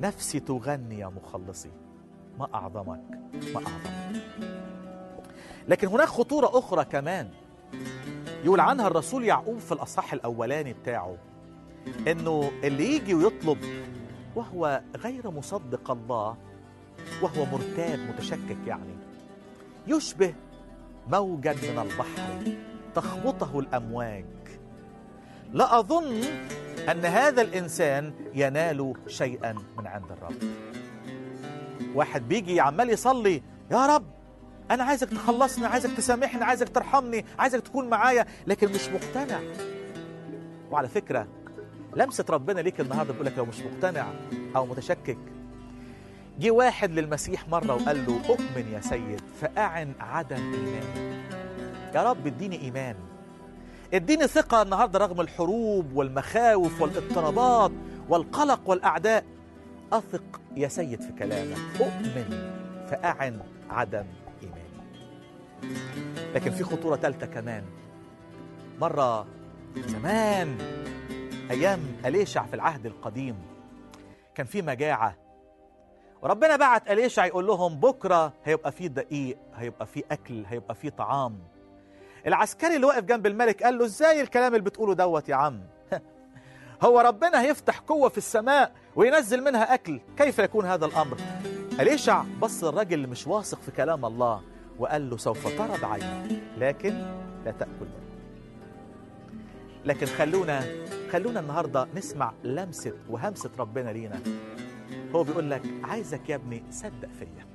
نفسي 0.00 0.40
تغني 0.40 0.98
يا 0.98 1.06
مخلصي 1.06 1.70
ما 2.38 2.48
أعظمك 2.54 3.02
ما 3.54 3.56
أعظمك. 3.56 4.69
لكن 5.70 5.88
هناك 5.88 6.08
خطورة 6.08 6.58
أخرى 6.58 6.84
كمان. 6.84 7.28
يقول 8.44 8.60
عنها 8.60 8.86
الرسول 8.86 9.24
يعقوب 9.24 9.58
في 9.58 9.72
الأصحاح 9.72 10.12
الأولاني 10.12 10.72
بتاعه 10.72 11.16
إنه 12.08 12.50
اللي 12.64 12.94
يجي 12.96 13.14
ويطلب 13.14 13.58
وهو 14.36 14.80
غير 14.96 15.30
مصدق 15.30 15.90
الله 15.90 16.36
وهو 17.22 17.44
مرتاب 17.44 17.98
متشكك 17.98 18.56
يعني 18.66 18.96
يشبه 19.86 20.34
موجا 21.08 21.52
من 21.52 21.78
البحر 21.78 22.56
تخبطه 22.94 23.58
الأمواج. 23.58 24.24
لا 25.52 25.78
أظن 25.78 26.22
أن 26.90 27.04
هذا 27.04 27.42
الإنسان 27.42 28.12
ينال 28.34 28.94
شيئا 29.06 29.52
من 29.78 29.86
عند 29.86 30.12
الرب. 30.12 30.42
واحد 31.94 32.28
بيجي 32.28 32.60
عمال 32.60 32.90
يصلي 32.90 33.42
يا 33.70 33.86
رب! 33.86 34.19
أنا 34.70 34.84
عايزك 34.84 35.08
تخلصني 35.10 35.66
عايزك 35.66 35.90
تسامحني 35.96 36.44
عايزك 36.44 36.68
ترحمني 36.68 37.24
عايزك 37.38 37.60
تكون 37.60 37.88
معايا 37.88 38.26
لكن 38.46 38.72
مش 38.72 38.88
مقتنع. 38.88 39.40
وعلى 40.70 40.88
فكرة 40.88 41.26
لمسة 41.96 42.24
ربنا 42.30 42.60
ليك 42.60 42.80
النهاردة 42.80 43.12
بيقول 43.12 43.26
لك 43.26 43.38
لو 43.38 43.44
مش 43.44 43.60
مقتنع 43.60 44.06
أو 44.56 44.66
متشكك 44.66 45.18
جه 46.40 46.50
واحد 46.50 46.90
للمسيح 46.90 47.48
مرة 47.48 47.74
وقال 47.74 48.06
له 48.06 48.20
أؤمن 48.28 48.72
يا 48.72 48.80
سيد 48.80 49.20
فأعن 49.40 49.92
عدم 50.00 50.36
إيماني 50.36 51.20
يا 51.94 52.02
رب 52.02 52.26
اديني 52.26 52.60
إيمان. 52.60 52.94
اديني 53.94 54.26
ثقة 54.26 54.62
النهاردة 54.62 54.98
رغم 54.98 55.20
الحروب 55.20 55.92
والمخاوف 55.96 56.80
والاضطرابات 56.82 57.72
والقلق 58.08 58.60
والأعداء. 58.66 59.24
أثق 59.92 60.40
يا 60.56 60.68
سيد 60.68 61.00
في 61.02 61.12
كلامك. 61.18 61.56
أؤمن 61.80 62.50
فأعن 62.90 63.40
عدم 63.70 64.04
لكن 66.34 66.50
في 66.50 66.64
خطورة 66.64 66.96
ثالثة 66.96 67.26
كمان. 67.26 67.64
مرة 68.80 69.26
زمان 69.76 70.58
أيام 71.50 71.80
أليشع 72.04 72.46
في 72.46 72.54
العهد 72.54 72.86
القديم 72.86 73.36
كان 74.34 74.46
في 74.46 74.62
مجاعة. 74.62 75.16
وربنا 76.22 76.56
بعت 76.56 76.90
أليشع 76.90 77.26
يقول 77.26 77.46
لهم 77.46 77.80
بكرة 77.80 78.32
هيبقى 78.44 78.72
في 78.72 78.88
دقيق 78.88 79.38
هيبقى 79.54 79.86
في 79.86 80.04
أكل 80.10 80.44
هيبقى 80.46 80.74
في 80.74 80.90
طعام. 80.90 81.38
العسكري 82.26 82.76
اللي 82.76 82.86
واقف 82.86 83.04
جنب 83.04 83.26
الملك 83.26 83.62
قال 83.62 83.78
له 83.78 83.84
إزاي 83.84 84.20
الكلام 84.20 84.54
اللي 84.54 84.64
بتقوله 84.64 84.94
دوت 84.94 85.28
يا 85.28 85.34
عم؟ 85.34 85.60
هو 86.84 87.00
ربنا 87.00 87.42
هيفتح 87.42 87.78
قوة 87.78 88.08
في 88.08 88.18
السماء 88.18 88.72
وينزل 88.96 89.44
منها 89.44 89.74
أكل 89.74 90.00
كيف 90.16 90.38
يكون 90.38 90.66
هذا 90.66 90.86
الأمر؟ 90.86 91.16
أليشع 91.80 92.24
بص 92.40 92.64
الراجل 92.64 92.94
اللي 92.94 93.06
مش 93.06 93.26
واثق 93.26 93.60
في 93.60 93.70
كلام 93.70 94.04
الله. 94.04 94.42
وقال 94.80 95.10
له 95.10 95.16
سوف 95.16 95.58
ترى 95.58 95.78
بعينك 95.82 96.42
لكن 96.58 96.90
لا 97.44 97.50
تأكل. 97.50 97.70
منه 97.80 98.10
لكن 99.84 100.06
خلونا 100.06 100.64
خلونا 101.12 101.40
النهاردة 101.40 101.88
نسمع 101.94 102.32
لمسة 102.44 102.92
وهمسة 103.10 103.50
ربنا 103.58 103.90
لينا. 103.90 104.20
هو 105.14 105.24
بيقول 105.24 105.50
لك 105.50 105.62
عايزك 105.84 106.28
يا 106.28 106.34
ابني 106.34 106.64
صدق 106.70 107.08
فيا. 107.18 107.46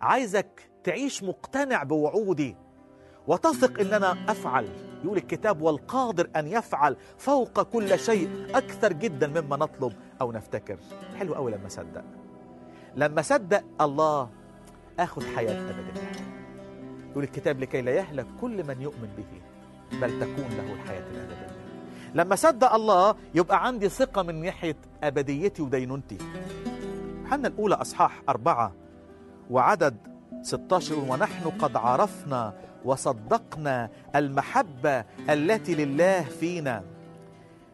عايزك 0.00 0.70
تعيش 0.84 1.22
مقتنع 1.22 1.82
بوعودي. 1.82 2.56
وتثق 3.26 3.80
إن 3.80 3.94
أنا 3.94 4.12
أفعل. 4.28 4.68
يقول 5.04 5.16
الكتاب 5.16 5.62
والقادر 5.62 6.30
أن 6.36 6.46
يفعل 6.46 6.96
فوق 7.18 7.62
كل 7.62 7.98
شيء 7.98 8.46
أكثر 8.54 8.92
جدا 8.92 9.26
مما 9.26 9.56
نطلب 9.56 9.92
أو 10.20 10.32
نفتكر. 10.32 10.78
حلو 11.18 11.34
قوي 11.34 11.52
لما 11.52 11.68
صدق. 11.68 12.04
لما 12.96 13.22
صدق 13.22 13.64
الله 13.80 14.30
آخذ 14.98 15.36
حياة 15.36 15.70
ابديه 15.70 16.39
يقول 17.10 17.24
الكتاب 17.24 17.60
لكي 17.60 17.82
لا 17.82 17.92
يهلك 17.92 18.26
كل 18.40 18.66
من 18.66 18.80
يؤمن 18.80 19.08
به 19.16 19.40
بل 19.98 20.20
تكون 20.20 20.48
له 20.56 20.72
الحياة 20.72 21.00
الأبدية. 21.10 21.50
لما 22.14 22.36
صدق 22.36 22.74
الله 22.74 23.14
يبقى 23.34 23.66
عندي 23.66 23.88
ثقة 23.88 24.22
من 24.22 24.42
ناحية 24.42 24.76
أبديتي 25.02 25.62
ودينونتي. 25.62 26.18
يوحنا 27.22 27.48
الأولى 27.48 27.74
أصحاح 27.74 28.22
أربعة 28.28 28.72
وعدد 29.50 29.96
16 30.42 30.98
ونحن 30.98 31.50
قد 31.50 31.76
عرفنا 31.76 32.54
وصدقنا 32.84 33.90
المحبة 34.16 35.04
التي 35.30 35.74
لله 35.74 36.22
فينا. 36.22 36.82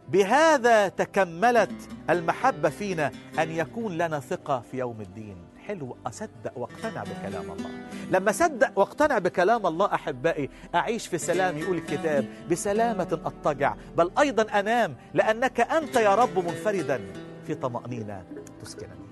بهذا 0.09 0.88
تكملت 0.88 1.88
المحبة 2.11 2.68
فينا 2.68 3.11
أن 3.38 3.51
يكون 3.51 3.99
لنا 3.99 4.20
ثقة 4.20 4.61
في 4.61 4.79
يوم 4.79 5.01
الدين. 5.01 5.45
حلو 5.68 5.96
أصدق 6.07 6.52
واقتنع 6.57 7.05
بكلام 7.05 7.50
الله. 7.50 7.70
لما 8.11 8.33
صدق 8.33 8.79
واقتنع 8.79 9.18
بكلام 9.18 9.66
الله 9.66 9.94
أحبائي 9.94 10.50
أعيش 10.74 11.07
في 11.07 11.18
سلام 11.18 11.59
يقول 11.59 11.76
الكتاب 11.76 12.26
بسلامة 12.50 13.20
أضطجع. 13.24 13.74
بل 13.96 14.11
أيضا 14.18 14.42
أنام 14.42 14.94
لأنك 15.14 15.61
أنت 15.61 15.96
يا 15.96 16.14
رب 16.14 16.38
منفردا 16.38 17.00
في 17.46 17.55
طمأنينة 17.55 18.24
تسكنني. 18.62 19.07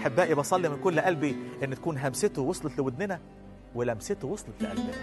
أحبائي 0.00 0.34
بصلي 0.34 0.68
من 0.68 0.80
كل 0.80 1.00
قلبي 1.00 1.36
أن 1.62 1.74
تكون 1.74 1.98
همسته 1.98 2.42
وصلت 2.42 2.78
لودننا 2.78 3.20
ولمسته 3.74 4.28
وصلت 4.28 4.62
لقلبنا. 4.62 4.94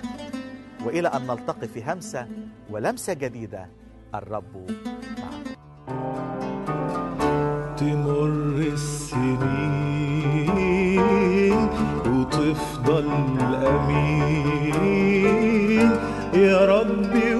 وإلى 0.86 1.08
أن 1.08 1.28
نلتقي 1.28 1.68
في 1.68 1.84
همسة 1.92 2.28
ولمسة 2.70 3.14
جديدة 3.14 3.70
الرب 4.16 4.72
معكم 5.18 5.56
تمر 7.78 8.58
السنين 8.74 9.61
تفضل 12.52 13.08
امين 13.68 14.72
يا 16.34 16.66
ربي 16.66 17.31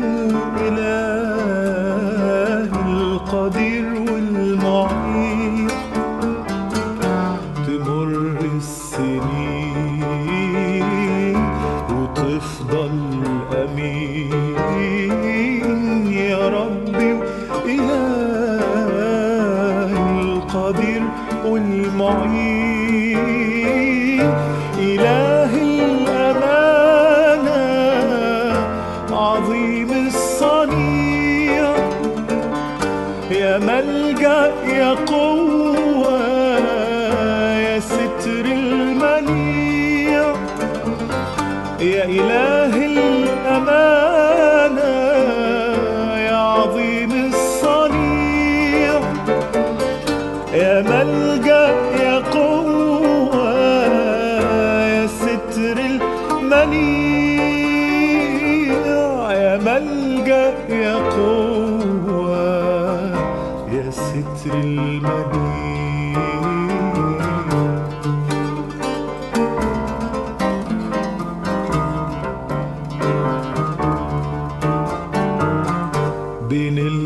إله 42.04 42.51
দিনিল 76.52 77.01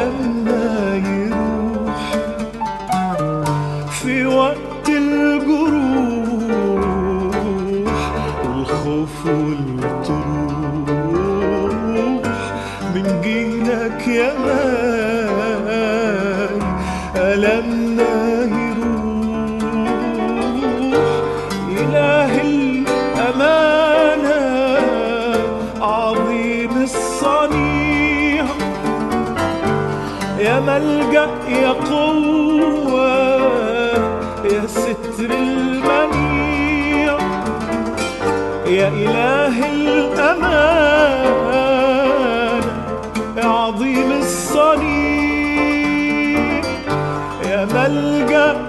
and 0.00 0.29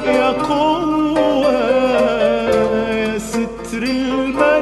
يا 0.05 0.29
قوة 0.31 1.51
يا 2.91 3.17
ستر 3.17 3.83
المنيع. 3.83 4.61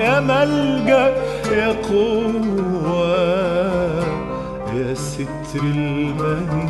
يا 0.00 0.20
ملجأ 0.20 1.06
يا 1.52 1.68
قوة 1.88 3.10
يا 4.74 4.94
ستر 4.94 5.62
المنيع. 5.62 6.69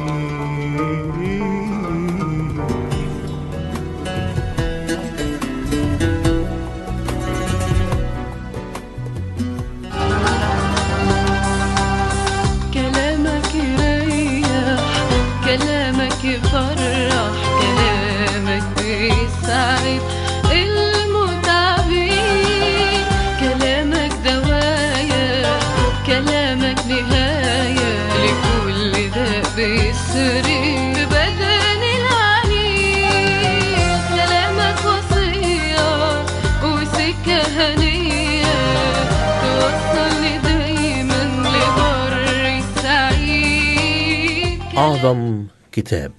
أعظم 44.80 45.44
كتاب. 45.72 46.12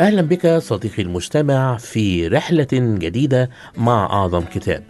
أهلا 0.00 0.22
بك 0.22 0.46
صديقي 0.46 1.02
المستمع 1.02 1.76
في 1.76 2.28
رحلة 2.28 2.68
جديدة 2.72 3.50
مع 3.76 4.06
أعظم 4.06 4.40
كتاب. 4.40 4.82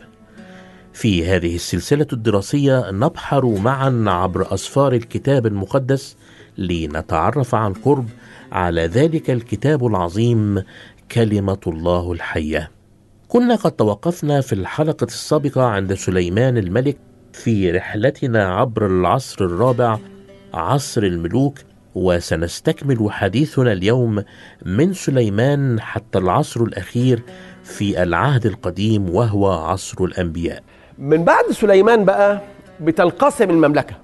في 0.93 1.27
هذه 1.27 1.55
السلسلة 1.55 2.07
الدراسية 2.13 2.91
نبحر 2.91 3.47
معا 3.47 4.05
عبر 4.07 4.55
أسفار 4.55 4.93
الكتاب 4.93 5.47
المقدس 5.47 6.17
لنتعرف 6.59 7.55
عن 7.55 7.73
قرب 7.73 8.09
على 8.53 8.87
ذلك 8.87 9.31
الكتاب 9.31 9.87
العظيم 9.87 10.63
كلمة 11.13 11.61
الله 11.67 12.13
الحية. 12.13 12.71
كنا 13.29 13.55
قد 13.55 13.73
توقفنا 13.73 14.41
في 14.41 14.53
الحلقة 14.53 15.05
السابقة 15.05 15.63
عند 15.63 15.95
سليمان 15.95 16.59
الملك 16.59 16.97
في 17.33 17.71
رحلتنا 17.71 18.45
عبر 18.55 18.87
العصر 18.87 19.45
الرابع 19.45 19.99
عصر 20.55 21.03
الملوك 21.03 21.59
وسنستكمل 21.95 23.13
حديثنا 23.13 23.73
اليوم 23.73 24.25
من 24.67 24.93
سليمان 24.93 25.81
حتى 25.81 26.19
العصر 26.19 26.63
الأخير 26.63 27.23
في 27.65 28.03
العهد 28.03 28.47
القديم 28.47 29.11
وهو 29.11 29.53
عصر 29.53 30.05
الأنبياء. 30.05 30.63
من 30.99 31.25
بعد 31.25 31.45
سليمان 31.51 32.05
بقى 32.05 32.41
بتنقسم 32.81 33.51
المملكة. 33.51 33.95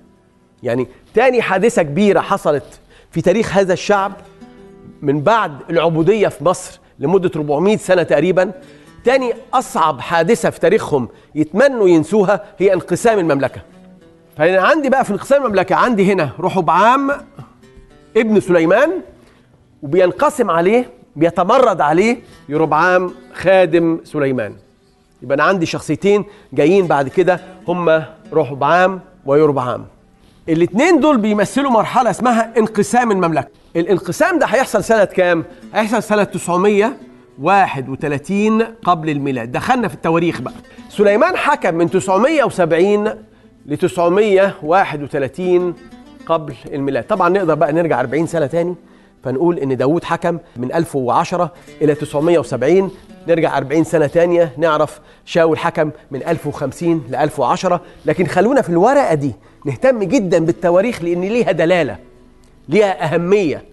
يعني 0.62 0.86
تاني 1.14 1.42
حادثة 1.42 1.82
كبيرة 1.82 2.20
حصلت 2.20 2.80
في 3.10 3.20
تاريخ 3.20 3.56
هذا 3.56 3.72
الشعب 3.72 4.12
من 5.02 5.20
بعد 5.22 5.52
العبودية 5.70 6.28
في 6.28 6.44
مصر 6.44 6.80
لمدة 6.98 7.30
400 7.36 7.76
سنة 7.76 8.02
تقريبا. 8.02 8.52
تاني 9.04 9.32
أصعب 9.54 10.00
حادثة 10.00 10.50
في 10.50 10.60
تاريخهم 10.60 11.08
يتمنوا 11.34 11.88
ينسوها 11.88 12.44
هي 12.58 12.72
انقسام 12.74 13.18
المملكة. 13.18 13.60
فأنا 14.36 14.60
عندي 14.62 14.90
بقى 14.90 15.04
في 15.04 15.10
انقسام 15.10 15.42
المملكة 15.44 15.74
عندي 15.74 16.12
هنا 16.12 16.30
رحبعام 16.40 17.10
ابن 18.16 18.40
سليمان 18.40 18.90
وبينقسم 19.82 20.50
عليه 20.50 20.90
بيتمرد 21.16 21.80
عليه 21.80 22.18
يربعام 22.48 23.10
خادم 23.34 24.00
سليمان. 24.04 24.52
يبقى 25.22 25.34
أنا 25.34 25.42
عندي 25.42 25.66
شخصيتين 25.66 26.24
جايين 26.52 26.86
بعد 26.86 27.08
كده 27.08 27.40
هما 27.68 28.14
رحبعام 28.32 29.00
ويربعام. 29.26 29.84
الاثنين 30.48 31.00
دول 31.00 31.18
بيمثلوا 31.18 31.70
مرحلة 31.70 32.10
اسمها 32.10 32.52
انقسام 32.58 33.10
المملكة. 33.10 33.48
الانقسام 33.76 34.38
ده 34.38 34.46
هيحصل 34.46 34.84
سنة 34.84 35.04
كام؟ 35.04 35.44
هيحصل 35.74 36.02
سنة 36.02 36.24
931 36.24 38.62
قبل 38.62 39.10
الميلاد. 39.10 39.52
دخلنا 39.52 39.88
في 39.88 39.94
التواريخ 39.94 40.40
بقى. 40.40 40.54
سليمان 40.88 41.36
حكم 41.36 41.74
من 41.74 41.90
970 41.90 43.08
ل 43.66 43.76
931 43.76 45.74
قبل 46.26 46.54
الميلاد. 46.72 47.04
طبعا 47.04 47.28
نقدر 47.28 47.54
بقى 47.54 47.72
نرجع 47.72 48.00
40 48.00 48.26
سنة 48.26 48.46
تاني 48.46 48.74
فنقول 49.24 49.58
إن 49.58 49.76
داود 49.76 50.04
حكم 50.04 50.38
من 50.56 50.72
1010 50.74 51.52
إلى 51.82 51.94
970 51.94 52.90
نرجع 53.28 53.56
40 53.58 53.84
سنة 53.84 54.06
تانية 54.06 54.52
نعرف 54.56 55.00
شاول 55.24 55.58
حكم 55.58 55.90
من 56.10 56.22
1050 56.22 57.04
ل 57.10 57.14
1010 57.14 57.80
لكن 58.06 58.26
خلونا 58.26 58.62
في 58.62 58.68
الورقة 58.68 59.14
دي 59.14 59.32
نهتم 59.66 60.02
جدا 60.02 60.44
بالتواريخ 60.44 61.02
لأن 61.02 61.20
ليها 61.20 61.52
دلالة 61.52 61.96
ليها 62.68 63.14
أهمية. 63.14 63.64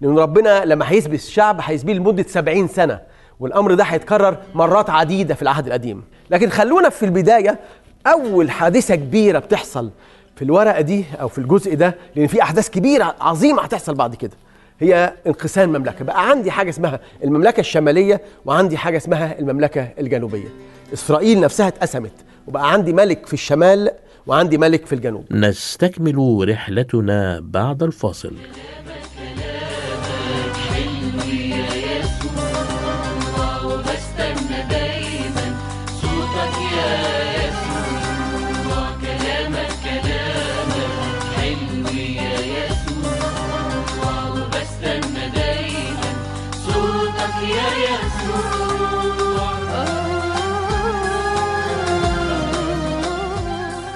لأن 0.00 0.18
ربنا 0.18 0.64
لما 0.64 0.90
هيثبت 0.92 1.14
الشعب 1.14 1.60
هيثبيه 1.62 1.92
لمدة 1.94 2.22
70 2.22 2.68
سنة 2.68 3.00
والأمر 3.40 3.74
ده 3.74 3.84
هيتكرر 3.84 4.36
مرات 4.54 4.90
عديدة 4.90 5.34
في 5.34 5.42
العهد 5.42 5.66
القديم. 5.66 6.02
لكن 6.30 6.48
خلونا 6.50 6.88
في 6.88 7.04
البداية 7.04 7.58
أول 8.06 8.50
حادثة 8.50 8.94
كبيرة 8.94 9.38
بتحصل 9.38 9.90
في 10.36 10.42
الورقة 10.42 10.80
دي 10.80 11.04
أو 11.20 11.28
في 11.28 11.38
الجزء 11.38 11.74
ده 11.74 11.94
لأن 12.16 12.26
في 12.26 12.42
أحداث 12.42 12.70
كبيرة 12.70 13.14
عظيمة 13.20 13.62
هتحصل 13.62 13.94
بعد 13.94 14.14
كده. 14.14 14.32
هي 14.80 15.14
انقسام 15.26 15.68
مملكة. 15.68 16.04
بقى 16.04 16.28
عندي 16.28 16.50
حاجة 16.50 16.70
اسمها 16.70 17.00
المملكة 17.24 17.60
الشمالية 17.60 18.20
وعندي 18.44 18.76
حاجة 18.76 18.96
اسمها 18.96 19.38
المملكة 19.38 19.88
الجنوبية. 19.98 20.48
إسرائيل 20.92 21.40
نفسها 21.40 21.68
اتقسمت 21.68 22.12
وبقى 22.46 22.72
عندي 22.72 22.92
ملك 22.92 23.26
في 23.26 23.32
الشمال 23.32 23.90
وعندي 24.26 24.58
ملك 24.58 24.86
في 24.86 24.94
الجنوب. 24.94 25.24
نستكمل 25.30 26.48
رحلتنا 26.48 27.40
بعد 27.42 27.82
الفاصل. 27.82 28.32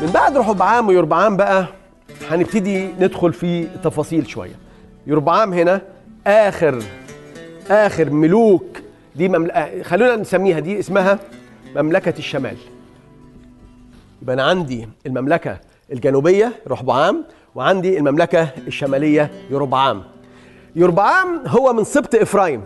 من 0.06 0.12
بعد 0.12 0.36
رحبعام 0.36 0.88
ويربعام 0.88 1.36
بقى 1.36 1.66
هنبتدي 2.30 2.86
ندخل 3.00 3.32
في 3.32 3.64
تفاصيل 3.84 4.26
شوية. 4.26 4.54
يربعام 5.06 5.52
هنا 5.52 5.80
آخر 6.26 6.82
آخر 7.70 8.10
ملوك 8.10 8.64
دي 9.16 9.28
مملكة 9.28 9.82
خلونا 9.82 10.16
نسميها 10.16 10.58
دي 10.58 10.78
اسمها 10.78 11.18
مملكة 11.76 12.18
الشمال. 12.18 12.56
يبقى 14.22 14.34
أنا 14.34 14.42
عندي 14.42 14.88
المملكة 15.06 15.58
الجنوبية 15.92 16.52
رحبعام 16.68 17.24
وعندي 17.54 17.98
المملكة 17.98 18.48
الشمالية 18.66 19.30
يربعام 19.50 20.02
يربعام 20.76 21.42
هو 21.46 21.72
من 21.72 21.84
سبط 21.84 22.14
إفرايم 22.14 22.62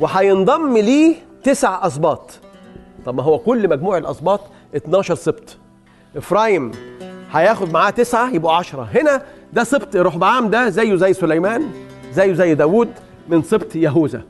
وهينضم 0.00 0.76
ليه 0.76 1.14
تسع 1.42 1.86
أسباط. 1.86 2.30
طب 3.06 3.14
ما 3.14 3.22
هو 3.22 3.38
كل 3.38 3.68
مجموع 3.68 3.98
الأسباط 3.98 4.40
12 4.76 5.14
سبط. 5.14 5.56
إفرايم 6.16 6.70
هياخد 7.32 7.72
معاه 7.72 7.90
تسعة 7.90 8.30
يبقوا 8.34 8.52
عشرة. 8.52 8.88
هنا 8.94 9.22
ده 9.52 9.64
سبط 9.64 9.96
رحبعام 9.96 10.50
ده 10.50 10.68
زيه 10.68 10.94
زي 10.96 11.12
سليمان 11.12 11.62
زيه 12.12 12.32
زي 12.32 12.54
داوود 12.54 12.88
من 13.28 13.42
سبط 13.42 13.76
يهوذا. 13.76 14.22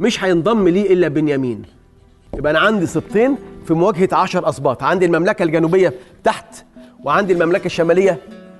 مش 0.00 0.24
هينضم 0.24 0.68
ليه 0.68 0.92
إلا 0.92 1.08
بنيامين. 1.08 1.62
يبقى 2.34 2.50
أنا 2.52 2.58
عندي 2.58 2.86
سبطين 2.86 3.36
في 3.66 3.74
مواجهة 3.74 4.08
عشر 4.12 4.48
أسباط. 4.48 4.82
عندي 4.82 5.06
المملكة 5.06 5.42
الجنوبية 5.42 5.92
تحت 6.24 6.64
وعندي 7.04 7.32
المملكة 7.32 7.66
الشمالية 7.66 8.18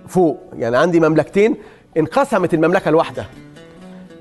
فوق. 0.09 0.39
يعني 0.59 0.77
عندي 0.77 1.01
مملكتين 1.01 1.57
انقسمت 1.97 2.55
المملكة 2.55 2.89
الواحدة. 2.89 3.27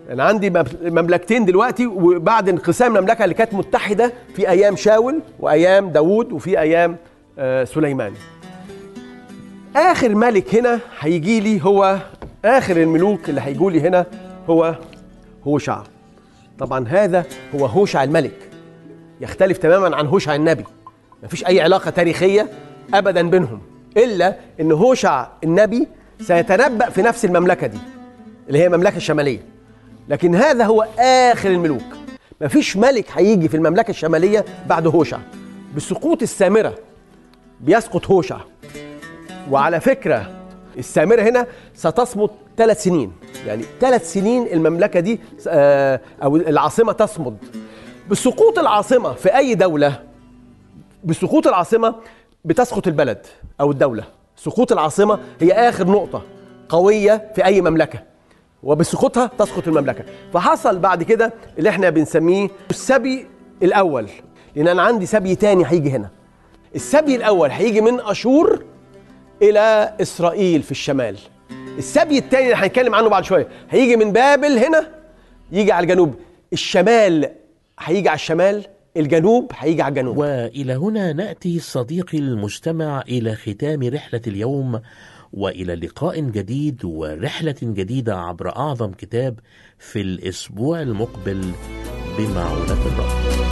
أنا 0.09 0.23
عندي 0.23 0.49
مم- 0.49 0.63
مملكتين 0.81 1.45
دلوقتي 1.45 1.85
وبعد 1.87 2.49
انقسام 2.49 2.97
المملكة 2.97 3.23
اللي 3.23 3.35
كانت 3.35 3.53
متحدة 3.53 4.13
في 4.35 4.49
أيام 4.49 4.75
شاول 4.75 5.21
وأيام 5.39 5.89
داوود 5.89 6.31
وفي 6.31 6.59
أيام 6.59 6.91
آه، 6.91 6.97
سليمان. 7.63 8.13
آخر 9.75 10.15
ملك 10.15 10.55
هنا 10.55 10.79
هيجي 10.99 11.39
لي 11.39 11.63
هو 11.63 11.97
آخر 12.45 12.77
الملوك 12.77 13.29
اللي 13.29 13.41
هيجوا 13.41 13.71
لي 13.71 13.81
هنا 13.81 14.05
هو 14.49 14.75
هوشع. 15.47 15.81
طبعا 16.59 16.87
هذا 16.87 17.25
هو 17.55 17.65
هوشع 17.65 18.03
الملك. 18.03 18.49
يختلف 19.21 19.57
تماما 19.57 19.95
عن 19.95 20.07
هوشع 20.07 20.35
النبي. 20.35 20.63
مفيش 21.23 21.45
أي 21.45 21.61
علاقة 21.61 21.91
تاريخية 21.91 22.49
ابدا 22.93 23.29
بينهم 23.29 23.61
إلا 23.97 24.35
إن 24.59 24.71
هوشع 24.71 25.27
النبي 25.43 25.87
سيتنبأ 26.21 26.89
في 26.89 27.01
نفس 27.01 27.25
المملكة 27.25 27.67
دي 27.67 27.77
اللي 28.47 28.59
هي 28.59 28.67
المملكة 28.67 28.97
الشمالية. 28.97 29.39
لكن 30.09 30.35
هذا 30.35 30.65
هو 30.65 30.87
آخر 30.99 31.51
الملوك. 31.51 31.83
مفيش 32.41 32.77
ملك 32.77 33.05
هيجي 33.13 33.49
في 33.49 33.57
المملكة 33.57 33.89
الشمالية 33.89 34.45
بعد 34.69 34.87
هوشع. 34.87 35.19
بسقوط 35.75 36.21
السامرة 36.21 36.75
بيسقط 37.61 38.05
هوشع 38.05 38.37
وعلى 39.51 39.79
فكرة 39.79 40.31
السامرة 40.77 41.21
هنا 41.21 41.47
ستصمد 41.73 42.29
ثلاث 42.57 42.83
سنين. 42.83 43.11
يعني 43.47 43.63
ثلاث 43.79 44.13
سنين 44.13 44.47
المملكة 44.47 44.99
دي 44.99 45.19
آه، 45.47 46.01
أو 46.23 46.35
العاصمة 46.35 46.91
تصمد. 46.91 47.37
بسقوط 48.09 48.59
العاصمة 48.59 49.13
في 49.13 49.37
أي 49.37 49.55
دولة 49.55 50.03
بسقوط 51.03 51.47
العاصمة 51.47 51.95
بتسقط 52.45 52.87
البلد 52.87 53.25
أو 53.61 53.71
الدولة. 53.71 54.03
سقوط 54.35 54.71
العاصمة 54.71 55.19
هي 55.41 55.51
آخر 55.51 55.87
نقطة 55.87 56.21
قوية 56.69 57.31
في 57.35 57.45
أي 57.45 57.61
مملكة. 57.61 57.99
وبسقوطها 58.63 59.31
تسقط 59.37 59.67
المملكة. 59.67 60.03
فحصل 60.33 60.79
بعد 60.79 61.03
كده 61.03 61.33
اللي 61.57 61.69
إحنا 61.69 61.89
بنسميه 61.89 62.49
السبي 62.69 63.27
الأول. 63.63 64.09
لأن 64.55 64.67
أنا 64.67 64.81
عندي 64.81 65.05
سبي 65.05 65.35
تاني 65.35 65.65
هيجي 65.67 65.89
هنا. 65.91 66.09
السبي 66.75 67.15
الأول 67.15 67.49
هيجي 67.51 67.81
من 67.81 67.99
أشور 67.99 68.63
إلى 69.41 69.95
إسرائيل 70.01 70.63
في 70.63 70.71
الشمال. 70.71 71.17
السبي 71.77 72.17
الثاني 72.17 72.43
اللي 72.45 72.55
هنتكلم 72.55 72.95
عنه 72.95 73.09
بعد 73.09 73.23
شوية 73.23 73.47
هيجي 73.69 73.95
من 73.95 74.11
بابل 74.11 74.57
هنا 74.57 74.91
يجي 75.51 75.71
على 75.71 75.83
الجنوب. 75.83 76.15
الشمال 76.53 77.29
هيجي 77.79 78.09
على 78.09 78.15
الشمال 78.15 78.65
الجنوب 78.97 79.51
هيجي 79.57 79.81
على 79.81 79.91
الجنوب. 79.91 80.17
وإلى 80.17 80.73
هنا 80.73 81.13
نأتي 81.13 81.59
صديقي 81.59 82.17
المستمع 82.17 83.01
إلى 83.01 83.35
ختام 83.35 83.83
رحلة 83.83 84.21
اليوم 84.27 84.81
وإلى 85.33 85.75
لقاء 85.75 86.19
جديد 86.19 86.85
ورحلة 86.85 87.55
جديدة 87.61 88.17
عبر 88.17 88.55
أعظم 88.55 88.91
كتاب 88.91 89.39
في 89.79 90.01
الأسبوع 90.01 90.81
المقبل 90.81 91.51
بمعونة 92.17 92.71
الرب. 92.85 93.44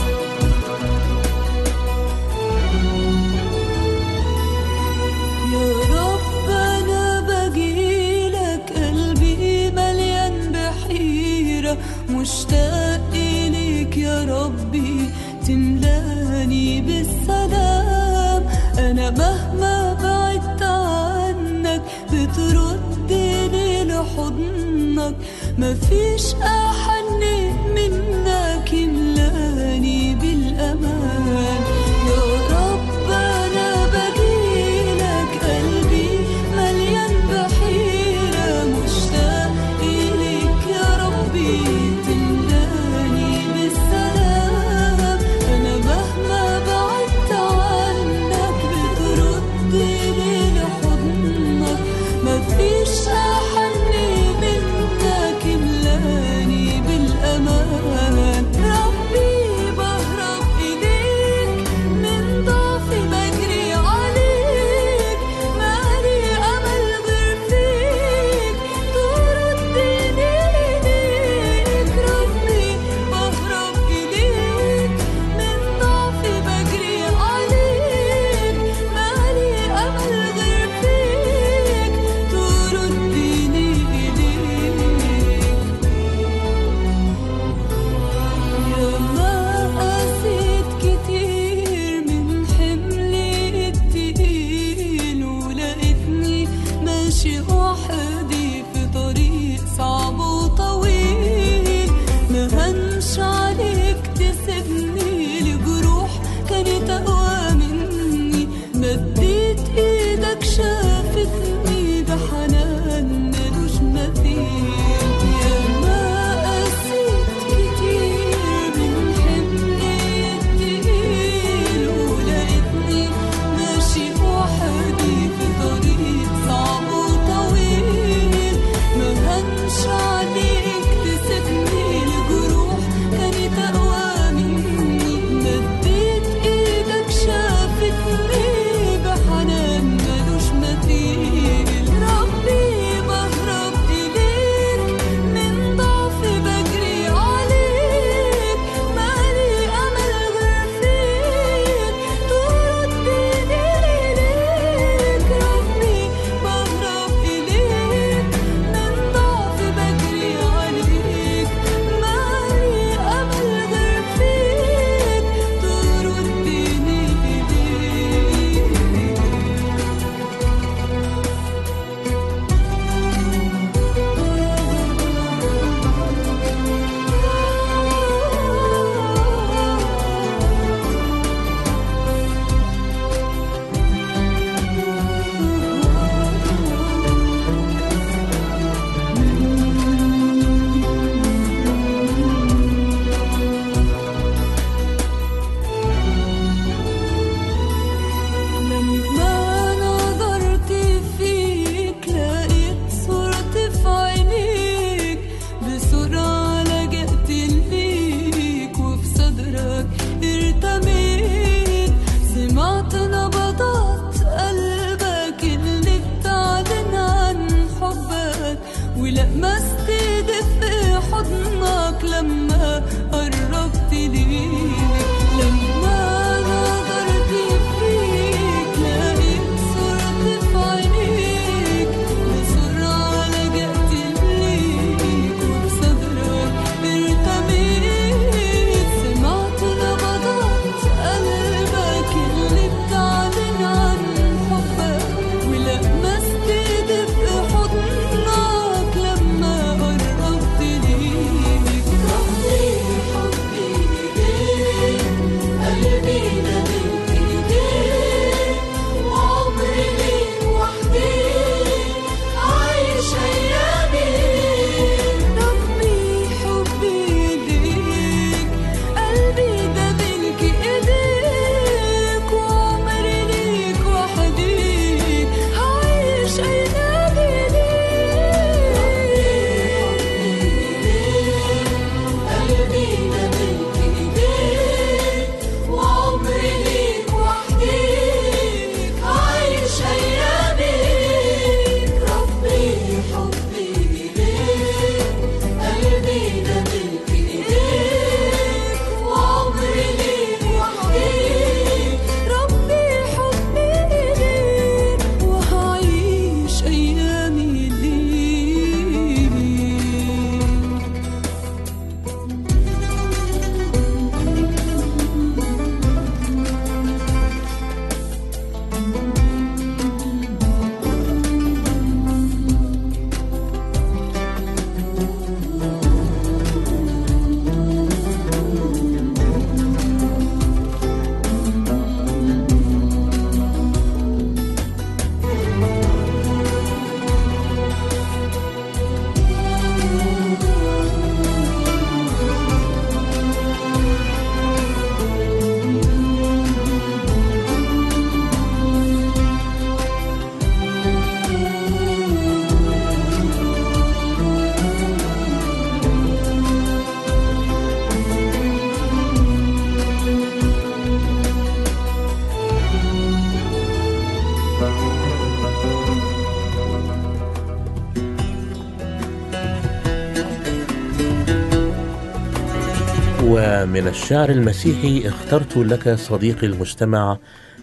ومن 373.74 373.88
الشعر 373.88 374.30
المسيحي 374.30 375.08
اخترت 375.08 375.58
لك 375.58 375.90
صديقي 375.90 376.48
المستمع 376.48 377.18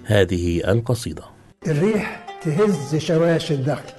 هذه 0.04 0.70
القصيدة. 0.70 1.22
الريح 1.66 2.26
تهز 2.42 2.96
شواشي 2.96 3.52
النخل 3.52 3.92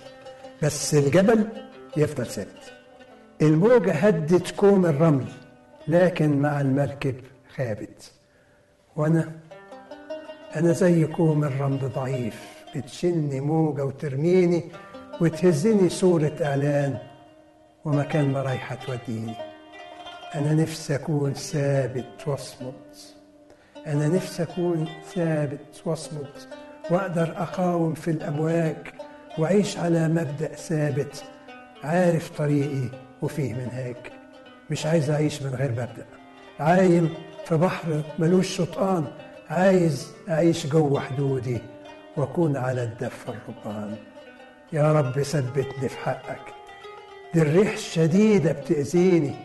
بس 0.64 0.96
الجبل 0.96 1.48
يفضل 1.98 2.26
ثابت. 2.26 2.74
الموجة 3.42 3.92
هدت 3.92 4.52
كوم 4.52 4.86
الرمل 4.86 5.26
لكن 5.88 6.38
مع 6.42 6.62
المركب 6.62 7.16
خابت. 7.56 8.12
وأنا 8.96 9.32
أنا 10.56 10.72
زي 10.72 11.06
كوم 11.06 11.44
الرمل 11.44 11.92
ضعيف 11.96 12.40
بتشيلني 12.76 13.40
موجة 13.40 13.86
وترميني 13.86 14.64
وتهزني 15.22 15.90
صورة 15.90 16.36
إعلان 16.42 16.98
ومكان 17.86 18.32
ما 18.32 18.42
رايحة 18.42 18.76
توديني. 18.76 19.51
أنا 20.36 20.54
نفسي 20.54 20.96
أكون 20.96 21.34
ثابت 21.34 22.28
واصمد 22.28 22.74
أنا 23.88 24.08
نفسي 24.08 24.44
أكون 24.44 24.88
ثابت 25.16 25.82
واصمد 25.86 26.28
وأقدر 26.92 27.34
أقاوم 27.38 27.94
في 27.94 28.12
الأمواج 28.12 28.76
وأعيش 29.38 29.78
على 29.78 30.08
مبدأ 30.08 30.48
ثابت 30.56 31.24
عارف 31.84 32.30
طريقي 32.38 32.90
وفيه 33.22 33.54
منهاج. 33.54 33.96
مش 34.70 34.86
عايز 34.86 35.10
أعيش 35.10 35.42
من 35.42 35.56
غير 35.56 35.72
مبدأ. 35.72 36.06
عايم 36.60 37.14
في 37.46 37.58
بحر 37.58 38.02
ملوش 38.20 38.58
شطآن 38.58 39.08
عايز 39.50 40.08
أعيش 40.30 40.68
جوه 40.68 41.00
حدودي 41.00 41.62
وأكون 42.18 42.58
على 42.58 42.84
الدفة 42.84 43.34
الربان 43.34 43.96
يا 44.74 44.94
رب 44.94 45.22
ثبتني 45.22 45.90
في 45.90 45.98
حقك. 45.98 46.54
دي 47.34 47.42
الريح 47.42 47.74
الشديدة 47.74 48.52
بتأذيني. 48.52 49.36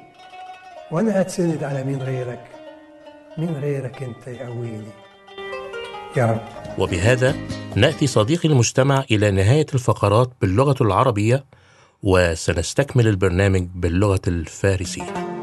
وأنا 0.91 1.21
هتسند 1.21 1.65
على 1.65 1.85
مين 1.85 2.03
غيرك؟ 2.03 2.45
مين 3.39 3.55
غيرك 3.55 4.03
انت 4.03 4.27
يقويني 4.27 4.89
يا 6.17 6.27
رب. 6.27 6.41
وبهذا 6.79 7.35
نأتي 7.75 8.07
صديقي 8.07 8.49
المستمع 8.49 9.05
إلى 9.11 9.31
نهاية 9.31 9.67
الفقرات 9.75 10.31
باللغة 10.41 10.77
العربية 10.81 11.45
وسنستكمل 12.03 13.09
البرنامج 13.09 13.67
باللغة 13.75 14.21
الفارسية. 14.29 15.37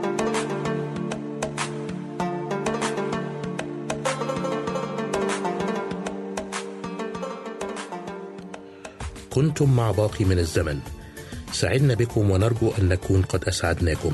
كنتم 9.30 9.76
مع 9.76 9.92
باقي 9.92 10.26
من 10.26 10.40
الزمن. 10.40 10.80
سعدنا 11.52 11.94
بكم 11.94 12.32
ونرجو 12.32 12.72
أن 12.80 12.90
نكون 12.90 13.22
قد 13.22 13.46
أسعدناكم. 13.46 14.14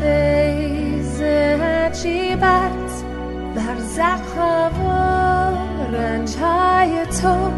فیض 0.00 1.20
عجیبت 1.20 2.90
بر 3.54 3.78
زخم 3.78 4.86
و 4.86 4.90
رنجهای 5.96 7.06
تو 7.06 7.50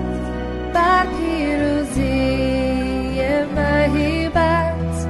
بر 0.74 1.06
پیروزی 1.06 2.32
مهیبت 3.56 5.06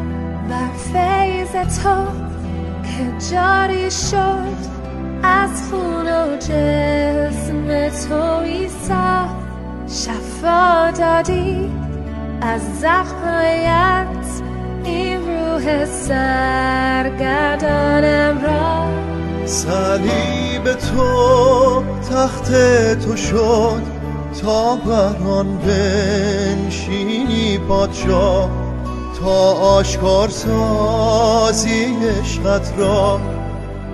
بر 0.49 0.72
فیض 0.93 1.53
تو 1.53 2.07
که 2.83 3.35
جاری 3.35 3.91
شد 3.91 4.72
از 5.22 5.70
خون 5.70 6.07
و 6.07 6.37
جسم 6.37 7.89
تو 8.09 8.22
عیسی 8.38 9.26
شفا 9.89 10.91
دادی 10.91 11.70
از 12.41 12.80
زخمایت 12.80 14.07
این 14.85 15.22
روح 15.62 15.84
سرگردانم 15.84 18.44
را. 18.44 18.86
صلیب 19.46 20.64
تو 20.64 21.82
تخت 22.10 22.52
تو 22.94 23.16
شد. 23.16 23.82
تا 24.42 24.76
بر 24.76 25.16
آن 25.28 25.58
بنشینی 25.58 27.58
پادشاه 27.68 28.50
تا 29.20 29.52
آشکار 29.52 30.28
سازی 30.28 31.96
عشقت 32.20 32.72
را. 32.78 33.20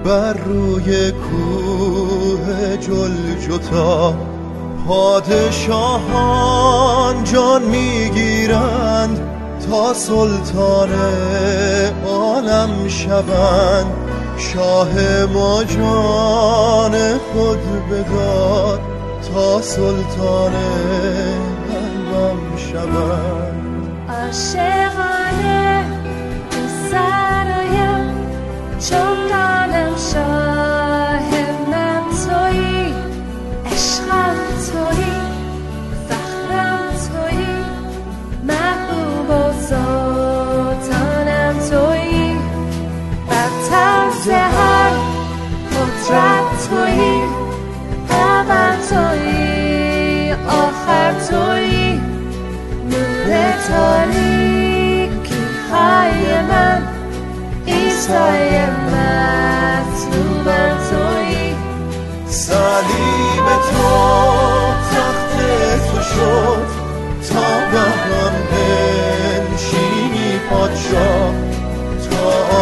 بر 0.05 0.33
روی 0.33 1.11
کوه 1.11 2.77
جلجتا. 2.77 4.15
پادشاهان 4.89 7.25
جان 7.25 7.63
می‌گیرند. 7.63 9.38
تا 9.67 9.95
سلطان 9.95 10.89
عالم 12.07 12.89
شوند. 12.89 13.87
شاه 14.39 14.93
ما 15.35 15.65
جان 15.65 17.19
خود 17.19 17.89
بداد 17.91 18.81
تا 19.33 19.63
سلطان 19.63 20.53
قلبم 21.69 22.57
شوند. 22.57 23.49
عاشقانه 24.09 25.85
سرایم 26.91 28.07
چون 28.81 29.17
دانم 29.29 29.97
شاه 30.13 30.58
سلطانم 39.69 41.57
تویی. 41.71 42.37
برتر 43.29 44.11
ز 44.25 44.29
هر 44.29 44.91
قدرت 45.71 46.69
تویی. 46.71 47.23
اول 48.11 48.77
تویی 48.91 50.33
آخر 50.33 51.13
تویی. 51.31 52.01
نور 52.91 53.53
تاریکی. 53.69 54.38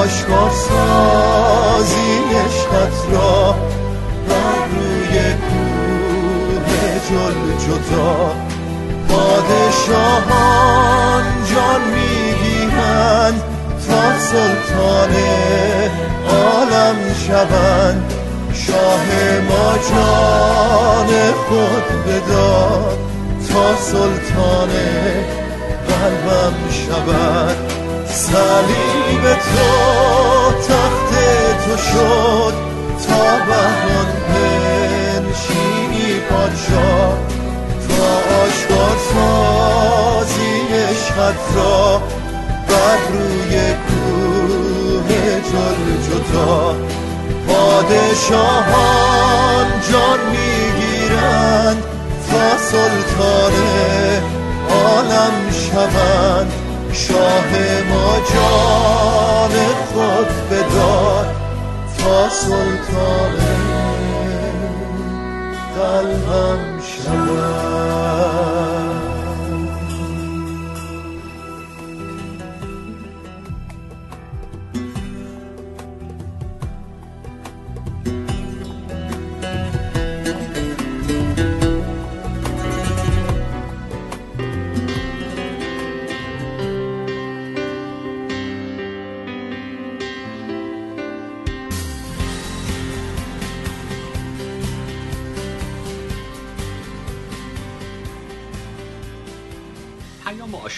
آشکار 0.06 0.50
سازی 0.50 2.10
عشقت 2.30 2.96
را 3.12 3.54
بر 4.28 4.66
روی 4.70 5.14
کوه 5.32 6.78
جلجتا 7.08 8.14
پادشاهان 9.08 10.44
جان 11.54 11.82
می‌گیرند 11.94 13.38
تا 13.88 14.02
سلطان 14.18 15.12
عالم 16.30 16.98
شوند. 17.26 18.12
شاه 18.52 19.06
ما 19.48 19.68
جان 19.90 21.10
خود 21.48 21.86
بداد 22.06 22.98
تا 23.48 23.66
سلطان 23.76 24.72
قلبم 25.88 26.56
شود. 26.70 27.75
صلیب 28.16 29.24
تو 29.34 29.72
تخت 30.68 31.12
تو 31.64 31.76
شد 31.76 32.54
تا 33.08 33.22
بر 33.46 33.78
آن 33.78 34.10
بنشینی 34.28 36.08
پادشاه. 36.30 37.14
تا 37.88 38.04
آشکار 38.42 38.96
سازی 39.12 40.54
عشقت 40.74 41.40
را 41.56 42.02
بر 42.68 42.98
روی 43.12 43.54
کوه 43.86 45.08
جلجتا. 45.40 46.56
پادشاهان 47.48 48.86
جان 49.92 50.20
می‌گیرند 50.30 51.80
تا 52.30 52.46
سلطان 52.58 53.54
عالم 54.70 55.36
شوند. 55.50 56.65
شاه 56.96 57.50
ما 57.90 58.10
جان 58.32 59.54
خود 59.92 60.30
بداد 60.50 61.28
تا 61.98 62.28
سلطان 62.28 63.36
قلبم 65.76 66.62
شوند 66.80 68.75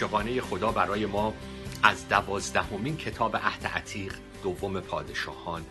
عاشقانه 0.03 0.41
خدا 0.41 0.73
برای 0.73 1.07
ما 1.07 1.35
از 1.83 2.09
دوازدهمین 2.09 2.97
کتاب 2.97 3.37
عهد 3.37 3.67
عتیق 3.67 4.15
دوم 4.43 4.81
پادشاهان 4.81 5.67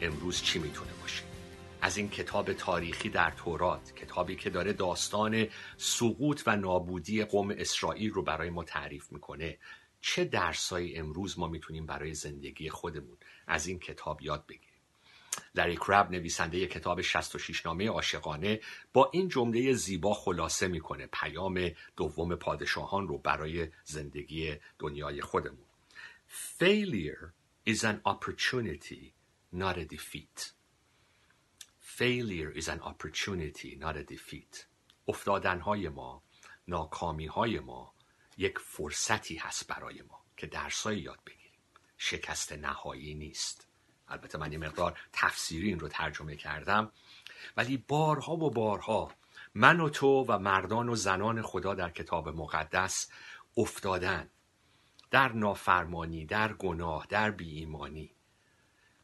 امروز 0.00 0.42
چی 0.42 0.58
می‌تونه 0.58 0.90
باشه؟ 1.02 1.22
از 1.80 1.96
این 1.96 2.08
کتاب 2.08 2.52
تاریخی 2.52 3.08
در 3.08 3.30
تورات 3.30 3.92
کتابی 3.94 4.36
که 4.36 4.50
داره 4.50 4.72
داستان 4.72 5.46
سقوط 5.76 6.42
و 6.46 6.56
نابودی 6.56 7.24
قوم 7.24 7.50
اسرائیل 7.50 8.10
رو 8.10 8.22
برای 8.22 8.50
ما 8.50 8.64
تعریف 8.64 9.12
می‌کنه. 9.12 9.58
چه 10.00 10.24
درسایی 10.24 10.96
امروز 10.96 11.38
ما 11.38 11.46
می‌تونیم 11.46 11.86
برای 11.86 12.14
زندگی 12.14 12.70
خودمون 12.70 13.16
از 13.46 13.66
این 13.66 13.78
کتاب 13.78 14.22
یاد 14.22 14.46
بگیریم؟ 14.46 14.69
لری 15.54 15.76
کرب 15.76 16.10
نویسنده 16.10 16.66
کتاب 16.66 17.00
66 17.00 17.66
نامه 17.66 17.88
عاشقانه 17.88 18.60
با 18.92 19.10
این 19.12 19.28
جمله 19.28 19.72
زیبا 19.72 20.14
خلاصه 20.14 20.68
می‌کنه 20.68 21.08
پیام 21.12 21.70
دوم 21.96 22.34
پادشاهان 22.34 23.08
رو 23.08 23.18
برای 23.18 23.68
زندگی 23.84 24.56
دنیای 24.78 25.20
خودمون. 25.20 25.66
Failure 26.58 27.32
is 27.66 27.84
an 27.84 28.00
opportunity 28.04 29.12
not 29.52 29.76
a 29.76 29.84
defeat. 29.84 30.52
Failure 31.80 32.50
is 32.50 32.68
an 32.68 32.80
opportunity 32.80 33.76
not 33.80 33.96
a 33.96 34.04
defeat. 34.04 34.66
افتادنهای 35.08 35.88
ما 35.88 36.22
ناکامی 36.68 37.26
های 37.26 37.60
ما 37.60 37.94
یک 38.38 38.58
فرصتی 38.58 39.36
هست 39.36 39.66
برای 39.66 40.02
ما 40.02 40.24
که 40.36 40.46
درسایی 40.46 41.00
یاد 41.00 41.18
بگیریم. 41.26 41.60
شکست 41.96 42.52
نهایی 42.52 43.14
نیست. 43.14 43.69
البته 44.10 44.38
من 44.38 44.52
یه 44.52 44.58
مقدار 44.58 44.98
تفسیری 45.12 45.68
این 45.68 45.80
رو 45.80 45.88
ترجمه 45.88 46.36
کردم. 46.36 46.92
ولی 47.56 47.76
بارها 47.76 48.36
و 48.36 48.50
بارها 48.50 49.10
من 49.54 49.80
و 49.80 49.88
تو 49.88 50.24
و 50.28 50.38
مردان 50.38 50.88
و 50.88 50.94
زنان 50.94 51.42
خدا 51.42 51.74
در 51.74 51.90
کتاب 51.90 52.28
مقدس 52.28 53.10
افتادن. 53.56 54.30
در 55.10 55.32
نافرمانی 55.32 56.26
در 56.26 56.52
گناه 56.52 57.06
در 57.08 57.30
بیایمانی. 57.30 58.14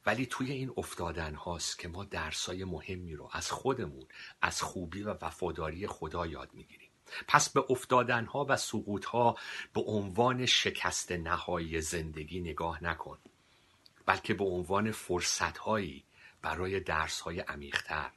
ولی 0.07 0.26
توی 0.26 0.52
این 0.52 0.72
افتادن 0.76 1.34
هاست 1.34 1.78
که 1.78 1.88
ما 1.88 2.04
درسای 2.04 2.64
مهمی 2.64 3.14
رو 3.14 3.30
از 3.32 3.50
خودمون 3.50 4.07
از 4.42 4.62
خوبی 4.62 5.02
و 5.02 5.16
وفاداری 5.20 5.86
خدا 5.86 6.26
یاد 6.26 6.50
می‌گیریم. 6.54 6.90
پس 7.28 7.48
به 7.48 7.64
افتادن 7.70 8.24
ها 8.24 8.46
و 8.48 8.57
سقوط 8.57 9.04
ها 9.04 9.36
به 9.72 9.80
عنوان 9.80 10.46
شکست 10.46 11.12
نهایی 11.12 11.80
زندگی 11.80 12.40
نگاه 12.40 12.84
نکن. 12.84 13.18
بلکه 14.07 14.34
به 14.34 14.44
عنوان 14.44 14.92
فرصت 14.92 15.59
هایی 15.59 16.04
برای 16.42 16.80
درس 16.80 17.20
های 17.20 17.40
عمیقتر 17.40 18.12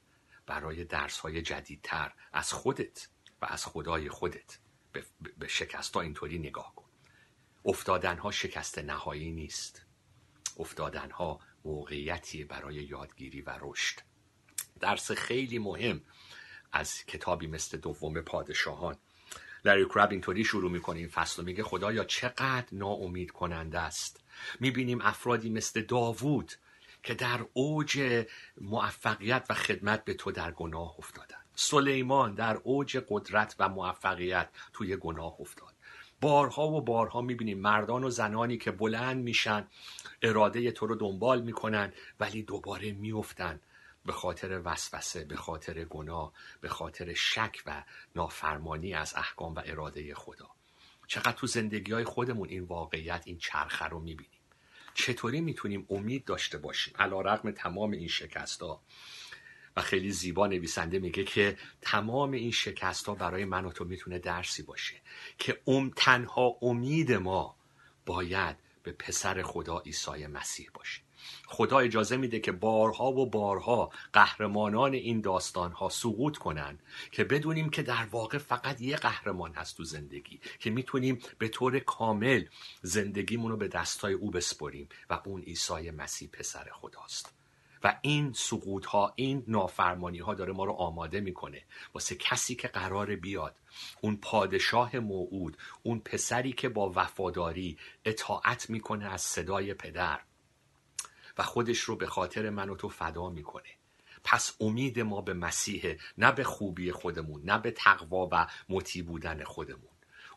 برای 0.46 0.84
درس 0.84 1.20
های 1.20 1.42
جدیدتر 1.42 2.14
از 2.34 2.54
خودت 2.54 3.08
و 3.42 3.46
از 3.50 3.66
خدای 3.66 4.10
خودت 4.10 4.60
به, 5.40 5.48
شکست 5.48 5.94
ها 5.94 6.02
اینطوری 6.02 6.40
نگاه 6.40 6.76
کن. 6.76 6.86
افتادن 7.66 8.18
ها 8.18 8.32
شکست 8.32 8.80
نهایی 8.80 9.32
نیست. 9.32 9.86
افتادن 10.58 11.12
ها 11.12 11.40
موقعیتی 11.66 12.44
برای 12.44 12.76
یادگیری 12.76 13.42
و 13.42 13.58
رشد. 13.62 14.00
درس 14.80 15.12
خیلی 15.12 15.60
مهم 15.60 16.02
از 16.72 17.06
کتابی 17.06 17.48
مثل 17.48 17.78
دوم 17.78 18.22
پادشاهان 18.22 18.98
لری 19.66 19.86
کرب 19.86 20.12
اینطوری 20.12 20.44
شروع 20.44 20.72
می‌کنه 20.72 21.00
این 21.00 21.08
فصل 21.08 21.44
میگه 21.44 21.64
خدایا 21.64 22.04
چقدر 22.04 22.66
ناامید 22.72 23.32
کننده 23.32 23.80
است. 23.80 24.24
می‌بینیم 24.60 25.02
افرادی 25.02 25.50
مثل 25.50 25.82
داوود 25.82 26.52
که 27.04 27.14
در 27.14 27.40
اوج 27.54 28.26
موفقیت 28.62 29.46
و 29.50 29.54
خدمت 29.54 30.06
به 30.06 30.14
تو 30.14 30.32
در 30.32 30.52
گناه 30.52 30.96
افتادن. 31.00 31.38
سلیمان 31.56 32.34
در 32.34 32.56
اوج 32.64 33.04
قدرت 33.10 33.56
و 33.60 33.70
موفقیت 33.70 34.50
توی 34.74 34.96
گناه 34.96 35.36
افتاد. 35.40 35.74
بارها 36.22 36.68
و 36.68 36.82
بارها 36.82 37.22
می‌بینیم 37.22 37.60
مردان 37.60 38.04
و 38.04 38.10
زنانی 38.10 38.58
که 38.58 38.72
بلند 38.72 39.24
میشن 39.24 39.68
اراده 40.22 40.72
تو 40.72 40.88
رو 40.88 40.96
دنبال 40.96 41.42
می‌کنن 41.42 41.94
ولی 42.20 42.44
دوباره 42.44 42.92
میفتن 42.92 43.60
به 44.10 44.14
خاطر 44.14 44.62
وسوسه 44.66 45.24
به 45.24 45.36
خاطر 45.36 45.84
گناه 45.84 46.34
به 46.62 46.70
خاطر 46.70 47.14
شک 47.14 47.64
و 47.66 47.84
نافرمانی 48.16 48.94
از 48.94 49.14
احکام 49.16 49.56
و 49.56 49.62
اراده 49.66 50.16
خدا. 50.16 50.50
چقدر 51.08 51.32
تو 51.32 51.48
زندگی 51.48 51.92
های 51.92 52.04
خودمون 52.04 52.50
این 52.50 52.64
واقعیت 52.64 53.24
این 53.26 53.38
چرخه 53.38 53.86
رو 53.86 54.00
می‌بینیم. 54.00 54.40
چطوری 54.94 55.42
می‌تونیم 55.42 55.86
امید 55.90 56.26
داشته 56.26 56.58
باشیم؟ 56.58 56.94
علی‌رغم 57.00 57.52
تمام 57.52 57.92
این 57.92 58.08
شکست 58.08 58.62
ها 58.62 58.82
و 59.78 59.82
خیلی 59.82 60.12
زیبا 60.12 60.48
نویسنده 60.48 61.00
میگه 61.00 61.24
که 61.24 61.58
تمام 61.82 62.32
این 62.32 62.52
شکست 62.52 63.06
ها 63.06 63.16
برای 63.16 63.46
من 63.46 63.66
و 63.66 63.72
تو 63.72 63.86
می‌تونه 63.86 64.20
درسی 64.20 64.64
باشه 64.64 65.02
که 65.38 65.62
ام 65.68 65.92
تنها 65.96 66.58
امید 66.62 67.12
ما 67.12 67.56
باید 68.06 68.58
به 68.84 68.92
پسر 68.92 69.42
خدا 69.42 69.80
عیسی 69.80 70.28
مسیح 70.28 70.70
باشه. 70.74 71.02
خدا 71.48 71.80
اجازه 71.80 72.18
میده 72.18 72.40
که 72.40 72.52
بارها 72.52 73.12
و 73.12 73.26
بارها 73.30 73.92
قهرمانان 74.14 74.94
این 74.94 75.22
داستان 75.22 75.72
ها 75.72 75.90
سقوط 75.90 76.38
کنن 76.38 76.80
که 77.12 77.24
بدونیم 77.24 77.70
که 77.70 77.84
در 77.84 78.08
واقع 78.12 78.38
فقط 78.38 78.82
یه 78.82 78.96
قهرمان 78.96 79.54
هست 79.54 79.78
تو 79.78 79.84
زندگی 79.84 80.40
که 80.60 80.70
می‌تونیم 80.70 81.20
به 81.38 81.48
طور 81.48 81.80
کامل 81.80 82.46
زندگیمون 82.82 83.52
رو 83.52 83.58
به 83.58 83.68
دستای 83.68 84.14
او 84.14 84.32
بسپریم 84.32 84.90
و 85.10 85.20
اون 85.26 85.42
عیسی 85.42 85.92
مسیح 85.92 86.30
پسر 86.34 86.68
خداست. 86.74 87.34
و 87.84 88.00
این 88.02 88.34
سقوط 88.34 88.86
ها 88.86 89.14
این 89.16 89.44
نافرمانی 89.48 90.20
ها 90.20 90.34
داره 90.34 90.54
ما 90.54 90.66
رو 90.66 90.72
آماده 90.72 91.20
می‌کنه. 91.20 91.62
واسه 91.94 92.16
کسی 92.16 92.56
که 92.56 92.68
قراره 92.68 93.16
بیاد 93.16 93.56
اون 94.02 94.18
پادشاه 94.18 95.00
موعود 95.00 95.58
اون 95.84 96.00
پسری 96.00 96.52
که 96.52 96.70
با 96.70 96.92
وفاداری 96.96 97.78
اطاعت 98.06 98.70
می‌کنه 98.70 99.06
از 99.06 99.22
صدای 99.22 99.74
پدر 99.74 100.20
و 101.40 101.44
خودش 101.44 101.80
رو 101.80 101.96
به 101.96 102.08
خاطر 102.08 102.50
من 102.50 102.70
و 102.70 102.76
تو 102.76 102.90
فدا 102.90 103.30
می‌کنه. 103.30 103.70
پس 104.24 104.54
امید 104.60 105.00
ما 105.00 105.22
به 105.22 105.34
مسیح 105.34 105.96
نه 106.18 106.32
به 106.32 106.44
خوبی 106.44 106.92
خودمون 106.92 107.42
نه 107.44 107.58
به 107.58 107.72
تقوا 107.72 108.30
و 108.32 108.48
مطیع 108.70 109.04
بودن 109.04 109.44
خودمون. 109.44 109.90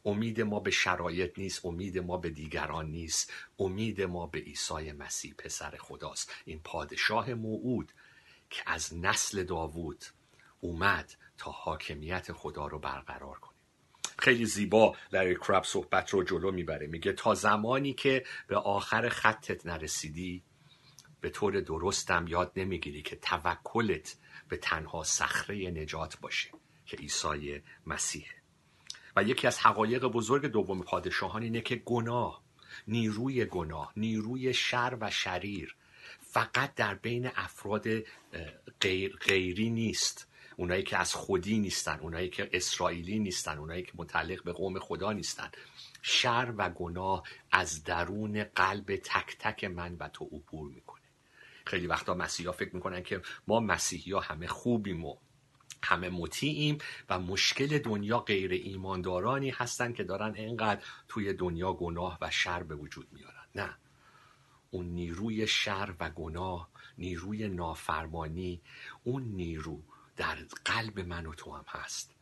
امید 0.04 0.40
ما 0.40 0.60
به 0.60 0.70
شرایط 0.70 1.38
نیست 1.38 1.66
امید 1.66 1.98
ما 1.98 2.16
به 2.16 2.30
دیگران 2.30 2.86
نیست. 2.86 3.32
امید 3.58 4.02
ما 4.02 4.26
به 4.26 4.38
عیسی 4.38 4.92
مسیح 4.92 5.34
پسر 5.38 5.76
خداست. 5.80 6.32
این 6.44 6.60
پادشاه 6.64 7.34
موعود 7.34 7.92
که 8.50 8.62
از 8.66 8.94
نسل 8.94 9.42
داوود 9.42 10.04
اومد 10.60 11.14
تا 11.38 11.50
حاکمیت 11.50 12.32
خدا 12.32 12.66
رو 12.66 12.78
برقرار 12.78 13.38
کنه. 13.38 13.58
خیلی 14.18 14.46
زیبا 14.46 14.96
لری 15.12 15.34
کراب 15.34 15.64
صحبت 15.64 16.10
رو 16.10 16.22
جلو 16.22 16.52
می‌بره. 16.52 16.86
میگه 16.86 17.12
تا 17.12 17.34
زمانی 17.34 17.94
که 17.94 18.24
به 18.46 18.56
آخر 18.56 19.08
خطت 19.08 19.66
نرسیدی 19.66 20.42
به 21.22 21.30
طور 21.30 21.60
درست 21.60 22.03
هم 22.03 22.24
یاد 22.28 22.52
نمی‌گیری 22.56 23.02
که 23.02 23.16
توکلت 23.16 24.16
به 24.48 24.56
تنها 24.56 25.04
صخره 25.04 25.70
نجات 25.70 26.20
باشه 26.20 26.50
که 26.86 26.96
عیسی 26.96 27.62
مسیحه 27.86 28.34
و 29.16 29.22
یکی 29.22 29.46
از 29.46 29.58
حقایق 29.58 30.04
بزرگ 30.04 30.46
دوم 30.46 30.82
پادشاهان 30.82 31.42
اینه 31.42 31.60
که 31.60 31.76
گناه 31.76 32.42
نیروی 32.88 33.44
گناه 33.44 33.92
نیروی 33.96 34.54
شر 34.54 34.96
و 35.00 35.10
شریر 35.10 35.76
فقط 36.20 36.74
در 36.74 36.94
بین 36.94 37.30
افراد 37.36 37.88
غیر 38.80 39.16
غیری 39.16 39.70
نیست. 39.70 40.28
اونایی 40.56 40.82
که 40.82 40.96
از 40.96 41.14
خودی 41.14 41.58
نیستن 41.58 41.98
اونایی 42.00 42.28
که 42.28 42.50
اسرائیلی 42.52 43.18
نیستن 43.18 43.58
اونایی 43.58 43.82
که 43.82 43.92
متعلق 43.94 44.44
به 44.44 44.52
قوم 44.52 44.78
خدا 44.78 45.12
نیستن. 45.12 45.50
شر 46.02 46.54
و 46.56 46.70
گناه 46.70 47.22
از 47.50 47.84
درون 47.84 48.44
قلب 48.44 48.96
تک 48.96 49.36
تک 49.38 49.64
من 49.64 49.96
و 50.00 50.08
تو 50.08 50.24
عبور 50.24 50.70
می‌کنه. 50.70 50.91
خیلی 51.66 51.86
وقتا 51.86 52.14
مسیحیا 52.14 52.52
فکر 52.52 52.74
می‌کنن 52.76 53.02
که 53.02 53.22
ما 53.46 53.60
مسیحی 53.60 54.12
ها 54.12 54.20
همه 54.20 54.46
خوبیم 54.46 55.04
و 55.04 55.16
همه 55.82 56.08
مطیعیم 56.08 56.78
و 57.08 57.18
مشکل 57.18 57.78
دنیا 57.78 58.18
غیر 58.18 58.50
ایماندارانی 58.50 59.50
هستن 59.50 59.92
که 59.92 60.04
دارن 60.04 60.34
اینقدر 60.34 60.82
توی 61.08 61.32
دنیا 61.32 61.72
گناه 61.72 62.18
و 62.20 62.30
شر 62.30 62.62
به 62.62 62.74
وجود 62.74 63.08
میارن. 63.12 63.46
نه. 63.54 63.76
اون 64.70 64.86
نیروی 64.86 65.46
شر 65.46 65.94
و 66.00 66.10
گناه 66.10 66.68
نیروی 66.98 67.48
نافرمانی 67.48 68.60
اون 69.04 69.22
نیرو 69.22 69.82
در 70.16 70.38
قلب 70.64 71.00
من 71.00 71.26
و 71.26 71.34
تو 71.34 71.52
هم 71.52 71.64
هست. 71.68 72.14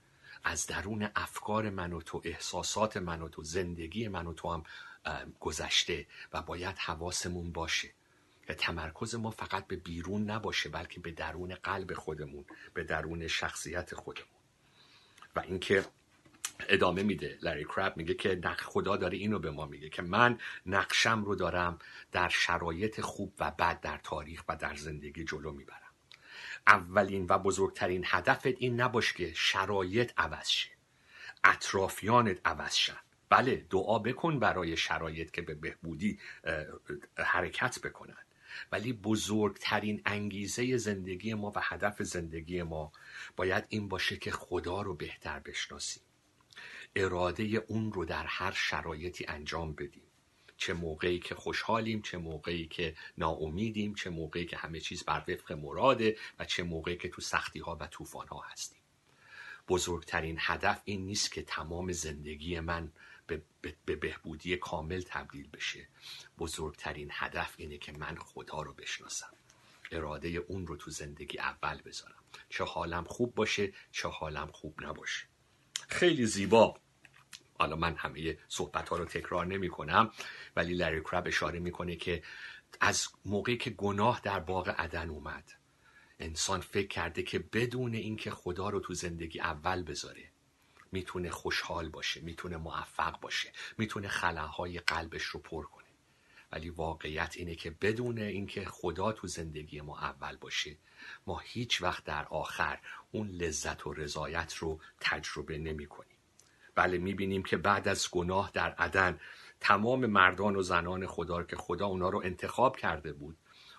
از 0.45 0.67
درون 0.67 1.09
افکار 1.17 1.71
من 1.71 1.93
و 1.93 2.01
تو 2.01 2.23
احساسات 2.25 2.97
من 2.97 3.23
و 3.23 3.29
تو 3.29 3.43
زندگی 3.43 4.09
من 4.09 4.27
و 4.27 4.33
تو 4.33 4.53
هم 4.53 4.65
گذشته 5.41 6.07
و 6.33 6.43
باید 6.43 6.79
حواسمون 6.79 7.53
باشه. 7.53 7.91
که 8.51 8.57
تمرکز 8.57 9.15
ما 9.15 9.31
فقط 9.31 9.67
به 9.67 9.77
بیرون 9.77 10.31
نباشه 10.31 10.69
بلکه 10.69 11.01
به 11.01 11.11
درون 11.11 11.55
قلب 11.55 11.95
خودمون 11.95 12.45
به 12.75 12.85
درون 12.85 13.29
شخصیت 13.29 13.95
خودمون. 13.95 14.29
و 15.37 15.41
اینکه 15.41 15.85
ادامه 16.69 17.03
میده. 17.03 17.39
لری 17.43 17.65
کراب 17.65 17.97
میگه 17.97 18.15
که 18.15 18.41
نق 18.45 18.61
خدا 18.61 18.97
داره 18.97 19.19
اینو 19.19 19.39
به 19.39 19.51
ما 19.51 19.67
میگه 19.67 19.89
که 19.89 20.03
من 20.03 20.39
نقشه‌م 20.67 21.25
رو 21.25 21.35
دارم 21.35 21.79
در 22.13 22.29
شرایط 22.29 23.01
خوب 23.01 23.33
و 23.39 23.51
بد 23.51 23.81
در 23.81 24.01
تاریخ 24.03 24.45
و 24.49 24.57
در 24.57 24.75
زندگی 24.75 25.25
جلو 25.25 25.53
می‌برم. 25.53 25.95
اولین 26.67 27.27
و 27.29 27.39
بزرگترین 27.39 28.05
هدفت 28.07 28.47
این 28.47 28.81
نباش 28.81 29.13
که 29.13 29.33
شرایط 29.35 30.13
عوض 30.17 30.49
شه. 30.49 30.71
اطرافیانت 31.45 32.41
عوض 32.45 32.75
شن. 32.75 33.01
بله 33.29 33.67
دعا 33.71 33.99
بکن 33.99 34.39
برای 34.39 34.77
شرایط 34.77 35.31
که 35.31 35.43
به 35.43 35.55
بهبودی 35.55 36.19
حرکت 37.17 37.79
بکنن. 37.83 38.17
ولی 38.73 38.93
بزرگترین 38.93 40.03
انگیزه 40.05 40.77
زندگی 40.77 41.35
ما 41.35 41.53
و 41.57 41.61
هدف 41.63 42.03
زندگی 42.03 42.63
ما 42.63 42.93
باید 43.37 43.65
این 43.69 43.89
باشه 43.89 44.17
که 44.17 44.31
خدا 44.31 44.83
رو 44.83 44.95
بهتر 44.95 45.39
بشناسیم. 45.39 46.03
اراده 46.97 47.65
اون 47.69 47.93
رو 47.93 48.05
در 48.05 48.27
هر 48.27 48.53
شرایطی 48.53 49.25
انجام 49.29 49.73
بدیم. 49.73 50.03
چه 50.57 50.73
موقعی 50.73 51.19
که 51.19 51.35
خوشحالیم 51.35 52.03
چه 52.03 52.19
موقعی 52.19 52.67
که 52.67 52.97
ناامیدیم 53.19 53.95
چه 53.95 54.11
موقعی 54.11 54.47
که 54.47 54.57
همه 54.57 54.81
چیز 54.81 55.05
بر 55.05 55.25
وفق 55.29 55.53
مراده 55.53 56.17
و 56.39 56.45
چه 56.45 56.63
موقعی 56.63 56.97
که 56.97 57.09
تو 57.09 57.21
سختی 57.21 57.59
ها 57.59 57.77
و 57.81 57.87
طوفان 57.87 58.29
ها 58.29 58.41
هستیم. 58.53 58.81
بزرگترین 59.69 60.37
هدف 60.41 60.83
این 60.85 61.07
نیست 61.07 61.33
که 61.33 61.43
تمام 61.43 61.93
زندگی 61.93 62.61
من 62.61 62.93
به, 63.31 63.43
به, 63.61 63.75
به 63.85 63.97
بهبودی 63.97 64.57
کامل 64.57 65.03
تبدیل 65.07 65.49
بشه. 65.49 65.89
بزرگترین 66.39 67.09
هدف 67.13 67.55
اینه 67.57 67.79
که 67.79 67.93
من 67.93 68.17
خدا 68.17 68.63
رو 68.63 68.75
بشناسم. 68.75 69.33
اراده 69.93 70.29
اون 70.29 70.67
رو 70.67 70.77
تو 70.77 70.91
زندگی 70.91 71.39
اول 71.39 71.83
بذارم. 71.83 72.25
چه 72.49 72.65
حالم 72.65 73.05
خوب 73.05 73.35
باشه 73.35 73.73
چه 73.93 74.09
حالم 74.09 74.51
خوب 74.53 74.85
نباشه. 74.85 75.27
خیلی 75.89 76.27
زیبا. 76.27 76.81
حالا 77.59 77.77
من 77.77 77.95
همه 77.95 78.39
صحبت 78.49 78.89
ها 78.89 78.97
رو 78.97 79.05
تکرار 79.05 79.47
نمی 79.47 79.69
کنم 79.69 80.11
ولی 80.57 80.75
لری 80.75 81.01
کراب 81.01 81.27
اشاره 81.27 81.59
می‌کنه 81.59 81.97
که 81.97 82.23
از 82.81 83.09
موقعی 83.25 83.57
که 83.57 83.71
گناه 83.71 84.21
در 84.25 84.41
باغ 84.41 84.69
عدن 84.79 85.11
اومد 85.11 85.53
انسان 86.19 86.61
فکر 86.61 86.89
کرده 86.89 87.23
که 87.23 87.39
بدون 87.39 87.95
اینکه 87.95 88.31
خدا 88.31 88.69
رو 88.69 88.81
تو 88.81 88.95
زندگی 88.95 89.41
اول 89.41 89.83
بذاره 89.83 90.31
می‌تونه 90.93 91.31
خوشحال 91.31 91.89
باشه 91.89 92.21
می‌تونه 92.21 92.57
موفق 92.57 93.21
باشه 93.21 93.53
می‌تونه 93.79 94.09
خلاهای 94.09 94.79
قلبش 94.79 95.23
رو 95.23 95.41
پر 95.41 95.65
کنه. 95.65 95.85
ولی 96.53 96.71
واقعیت 96.71 97.35
اینه 97.37 97.55
که 97.55 97.71
بدون 97.71 98.19
اینکه 98.19 98.65
خدا 98.65 99.13
تو 99.13 99.27
زندگی 99.27 99.81
ما 99.81 99.99
اول 99.99 100.37
باشه 100.37 100.77
ما 101.27 101.39
هیچ 101.39 101.83
وقت 101.83 102.05
در 102.05 102.25
آخر 102.25 102.79
اون 103.13 103.29
لذت 103.29 103.87
و 103.87 103.93
رضایت 103.93 104.55
رو 104.55 104.81
تجربه 105.01 105.59
نمی 105.59 105.87
کنیم. 105.87 106.17
بله 106.75 106.99
می‌بینیم 106.99 107.43
که 107.43 107.57
بعد 107.57 107.89
از 107.89 108.11
گناه 108.11 108.51
در 108.55 108.73
عدن 108.73 109.21
تمام 109.61 110.07
مردان 110.07 110.57
و 110.57 110.63
زنان 110.63 111.07
خدا 111.07 111.39
رو 111.39 111.45
که 111.45 111.57
خدا 111.57 111.87
اونا 111.87 112.09
رو 112.09 112.21
انتخاب 112.25 112.77
کرده 112.77 113.13
بود 113.13 113.39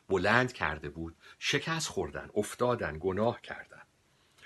بلند 0.09 0.53
کرده 0.53 0.89
بود 0.89 1.15
شکست 1.39 1.87
خوردن 1.87 2.29
افتادن 2.35 2.97
گناه 2.99 3.41
کردن. 3.41 3.81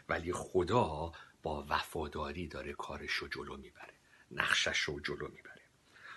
ولی 0.09 0.33
خدا 0.33 1.11
با 1.45 1.65
وفاداری 1.69 2.47
داره 2.47 2.73
کارش 2.73 3.11
رو 3.11 3.27
جلو 3.27 3.57
می‌بره. 3.57 3.93
نقشه‌ش 4.31 4.79
رو 4.79 4.99
جلو 4.99 5.27
می‌بره. 5.27 5.61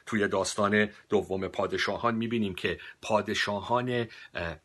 توی 0.07 0.29
داستان 0.29 0.91
دوم 1.09 1.49
پادشاهان 1.49 2.14
می‌بینیم 2.14 2.55
که 2.55 2.81
پادشاهان 3.03 4.07
اه، 4.35 4.57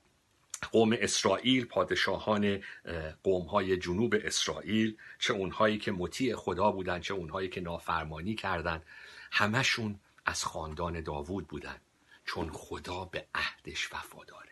قوم 0.72 0.95
اسرائیل 0.99 1.66
پادشاهان 1.66 2.64
قوم 3.24 3.45
های 3.45 3.78
جنوب 3.78 4.16
اسرائیل 4.24 4.97
چه 5.20 5.34
اونهایی 5.34 5.78
که 5.78 5.91
مطیع 5.91 6.36
خدا 6.36 6.72
بودن 6.72 6.99
چه 6.99 7.14
اونهایی 7.14 7.49
که 7.49 7.61
نافرمانی 7.61 8.36
کردن 8.36 8.84
همشون 9.32 9.99
از 10.26 10.43
خاندان 10.43 11.01
داوود 11.01 11.47
بودن. 11.47 11.82
چون 12.26 12.49
خدا 12.53 13.05
به 13.05 13.28
عهدش 13.36 13.93
وفاداره. 13.93 14.51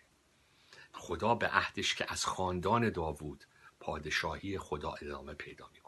خدا 0.93 1.35
به 1.35 1.47
عهدش 1.47 1.95
که 1.95 2.05
از 2.09 2.25
خاندان 2.25 2.89
داوود 2.89 3.43
پادشاهی 3.79 4.57
خدا 4.57 4.93
ادامه 5.01 5.33
پیدا 5.33 5.69
می‌کنه. 5.73 5.80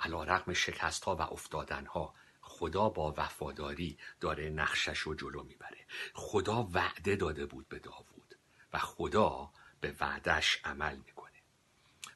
علی‌رغم 0.00 0.52
شکست 0.52 1.04
ها 1.04 1.16
و 1.16 1.20
افتادن 1.20 1.86
ها 1.86 2.14
خدا 2.40 2.88
با 2.88 3.14
وفاداری 3.16 3.98
داره 4.20 4.50
نقشه‌ش 4.50 4.98
رو 4.98 5.14
جلو 5.14 5.42
می‌بره. 5.42 5.86
خدا 6.14 6.68
وعده 6.72 7.16
داده 7.16 7.46
بود 7.46 7.68
به 7.68 7.78
داوود 7.78 8.34
و 8.72 8.78
خدا 8.78 9.50
به 9.80 9.94
وعده‌ش 10.00 10.60
عمل 10.64 10.96
می‌کنه. 10.96 11.30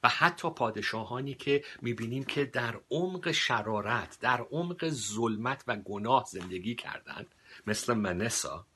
و 0.03 0.09
حتی 0.09 0.51
پادشاهانی 0.51 1.35
که 1.35 1.65
می‌بینیم 1.83 2.25
که 2.25 2.45
در 2.45 2.81
عمق 2.91 3.31
شرارت 3.31 4.19
در 4.21 4.41
عمق 4.41 4.89
ظلمت 4.89 5.65
و 5.67 5.77
گناه 5.77 6.25
زندگی 6.25 6.75
کردند 6.75 7.35
مثل 7.67 7.95
منسا 7.95 8.67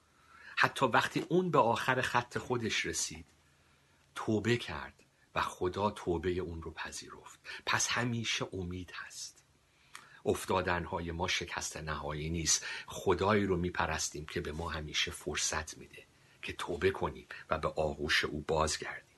حتی 0.56 0.86
وقتی 0.86 1.26
اون 1.28 1.50
به 1.50 1.58
آخر 1.58 2.00
خط 2.00 2.38
خودش 2.38 2.86
رسید 2.86 3.26
توبه 4.14 4.56
کرد. 4.56 4.97
و 5.34 5.40
خدا 5.40 5.90
توبه 5.90 6.30
اون 6.30 6.62
رو 6.62 6.70
پذیرفت. 6.70 7.38
پس 7.66 7.88
همیشه 7.88 8.46
امید 8.52 8.92
هست. 8.94 9.44
افتادنهای 10.24 11.12
ما 11.12 11.28
شکست 11.28 11.76
نهایی 11.76 12.30
نیست. 12.30 12.66
خدایی 12.86 13.44
رو 13.44 13.56
میپرستیم 13.56 14.26
که 14.26 14.40
به 14.40 14.52
ما 14.52 14.68
همیشه 14.68 15.10
فرصت 15.10 15.78
میده 15.78 16.04
که 16.42 16.52
توبه 16.52 16.90
کنیم 16.90 17.26
و 17.50 17.58
به 17.58 17.68
آغوش 17.68 18.24
او 18.24 18.44
بازگردیم. 18.48 19.16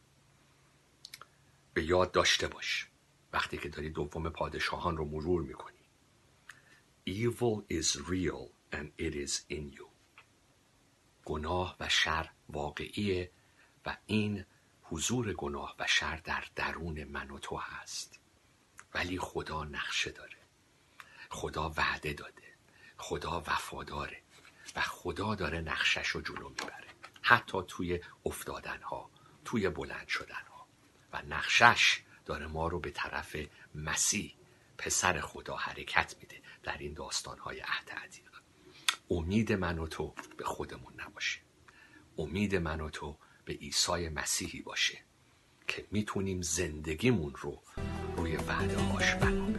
به 1.75 1.85
یاد 1.85 2.13
داشته 2.13 2.49
باش. 2.49 2.87
وقتی 3.33 3.59
که 3.59 3.69
داری 3.69 3.91
دوم 3.91 4.31
پادشاهان 4.31 4.97
رو 4.97 5.05
مرور 5.05 5.43
می‌کنی. 5.43 5.77
Evil 7.09 7.65
is 7.71 7.97
real 7.97 8.51
and 8.73 8.89
it 8.99 9.15
is 9.15 9.35
in 9.51 9.77
you. 9.77 9.87
گناه 11.25 11.77
و 11.81 11.89
شر 11.89 12.31
واقعیه 12.49 13.31
و 13.87 13.97
این 14.07 14.45
حضور 14.91 15.33
گناه 15.33 15.77
و 15.79 15.87
شر 15.87 16.17
در 16.17 16.45
درون 16.57 17.05
من 17.05 17.31
و 17.31 17.39
تو 17.39 17.57
هست. 17.57 18.21
ولی 18.95 19.19
خدا 19.19 19.65
نقشه 19.65 20.11
داره. 20.11 20.37
خدا 21.31 21.75
وعده 21.77 22.13
داده. 22.13 22.55
خدا 22.97 23.41
وفاداره. 23.41 24.23
و 24.77 24.81
خدا 24.81 25.35
داره 25.35 25.61
نقشش 25.61 26.09
رو 26.09 26.21
جلو 26.21 26.49
می‌بره. 26.49 26.89
حتی 27.23 27.59
توی 27.69 28.01
افتادنها 28.27 29.11
توی 29.45 29.69
بلند 29.69 30.09
شدنها. 30.09 30.67
و 31.13 31.23
نقشش 31.23 32.01
داره 32.27 32.47
ما 32.47 32.69
رو 32.69 32.81
به 32.81 32.91
طرف 32.91 33.37
مسیح 33.75 34.35
پسر 34.79 35.21
خدا 35.21 35.57
حرکت 35.57 36.15
میده 36.21 36.43
در 36.63 36.79
این 36.79 36.95
داستانهای 36.95 37.61
عهد 37.61 37.91
عتیق. 37.91 38.31
امید 39.11 39.53
من 39.53 39.79
و 39.79 39.87
تو 39.87 40.15
به 40.37 40.45
خودمون 40.45 41.01
نباشه. 41.01 41.41
امید 42.19 42.57
من 42.57 42.81
و 42.81 42.91
تو 42.91 43.17
به 43.51 43.57
عیسی 43.57 44.09
مسیحی 44.09 44.61
باشه 44.61 44.99
که 45.69 45.85
می‌تونیم 45.91 46.43
زندگیمون 46.43 47.35
رو 47.41 47.59
روی 48.17 48.37
وعده 48.37 48.79
هاش 48.79 49.15
بنا 49.15 49.50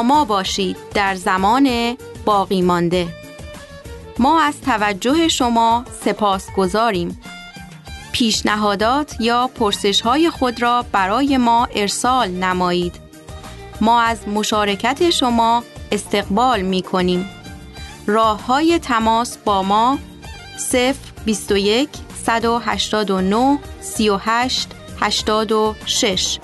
ما 0.00 0.24
باشید 0.24 0.76
در 0.94 1.14
زمان 1.14 1.96
باقی 2.24 2.62
مانده. 2.62 3.08
ما 4.18 4.40
از 4.40 4.60
توجه 4.60 5.28
شما 5.28 5.84
سپاس 6.04 6.46
گذاریم. 6.56 7.20
پیشنهادات 8.12 9.20
یا 9.20 9.50
پرسش 9.54 10.00
های 10.00 10.30
خود 10.30 10.62
را 10.62 10.84
برای 10.92 11.36
ما 11.36 11.68
ارسال 11.74 12.28
نمایید. 12.28 12.94
ما 13.80 14.00
از 14.00 14.28
مشارکت 14.28 15.10
شما 15.10 15.64
استقبال 15.92 16.62
می 16.62 16.82
کنیم 16.82 17.28
راه 18.06 18.46
های 18.46 18.78
تماس 18.78 19.36
با 19.36 19.62
ما 19.62 19.98
0 20.56 20.94
21 21.24 21.88
189 22.24 23.58
38 23.80 24.68
86 25.00 26.38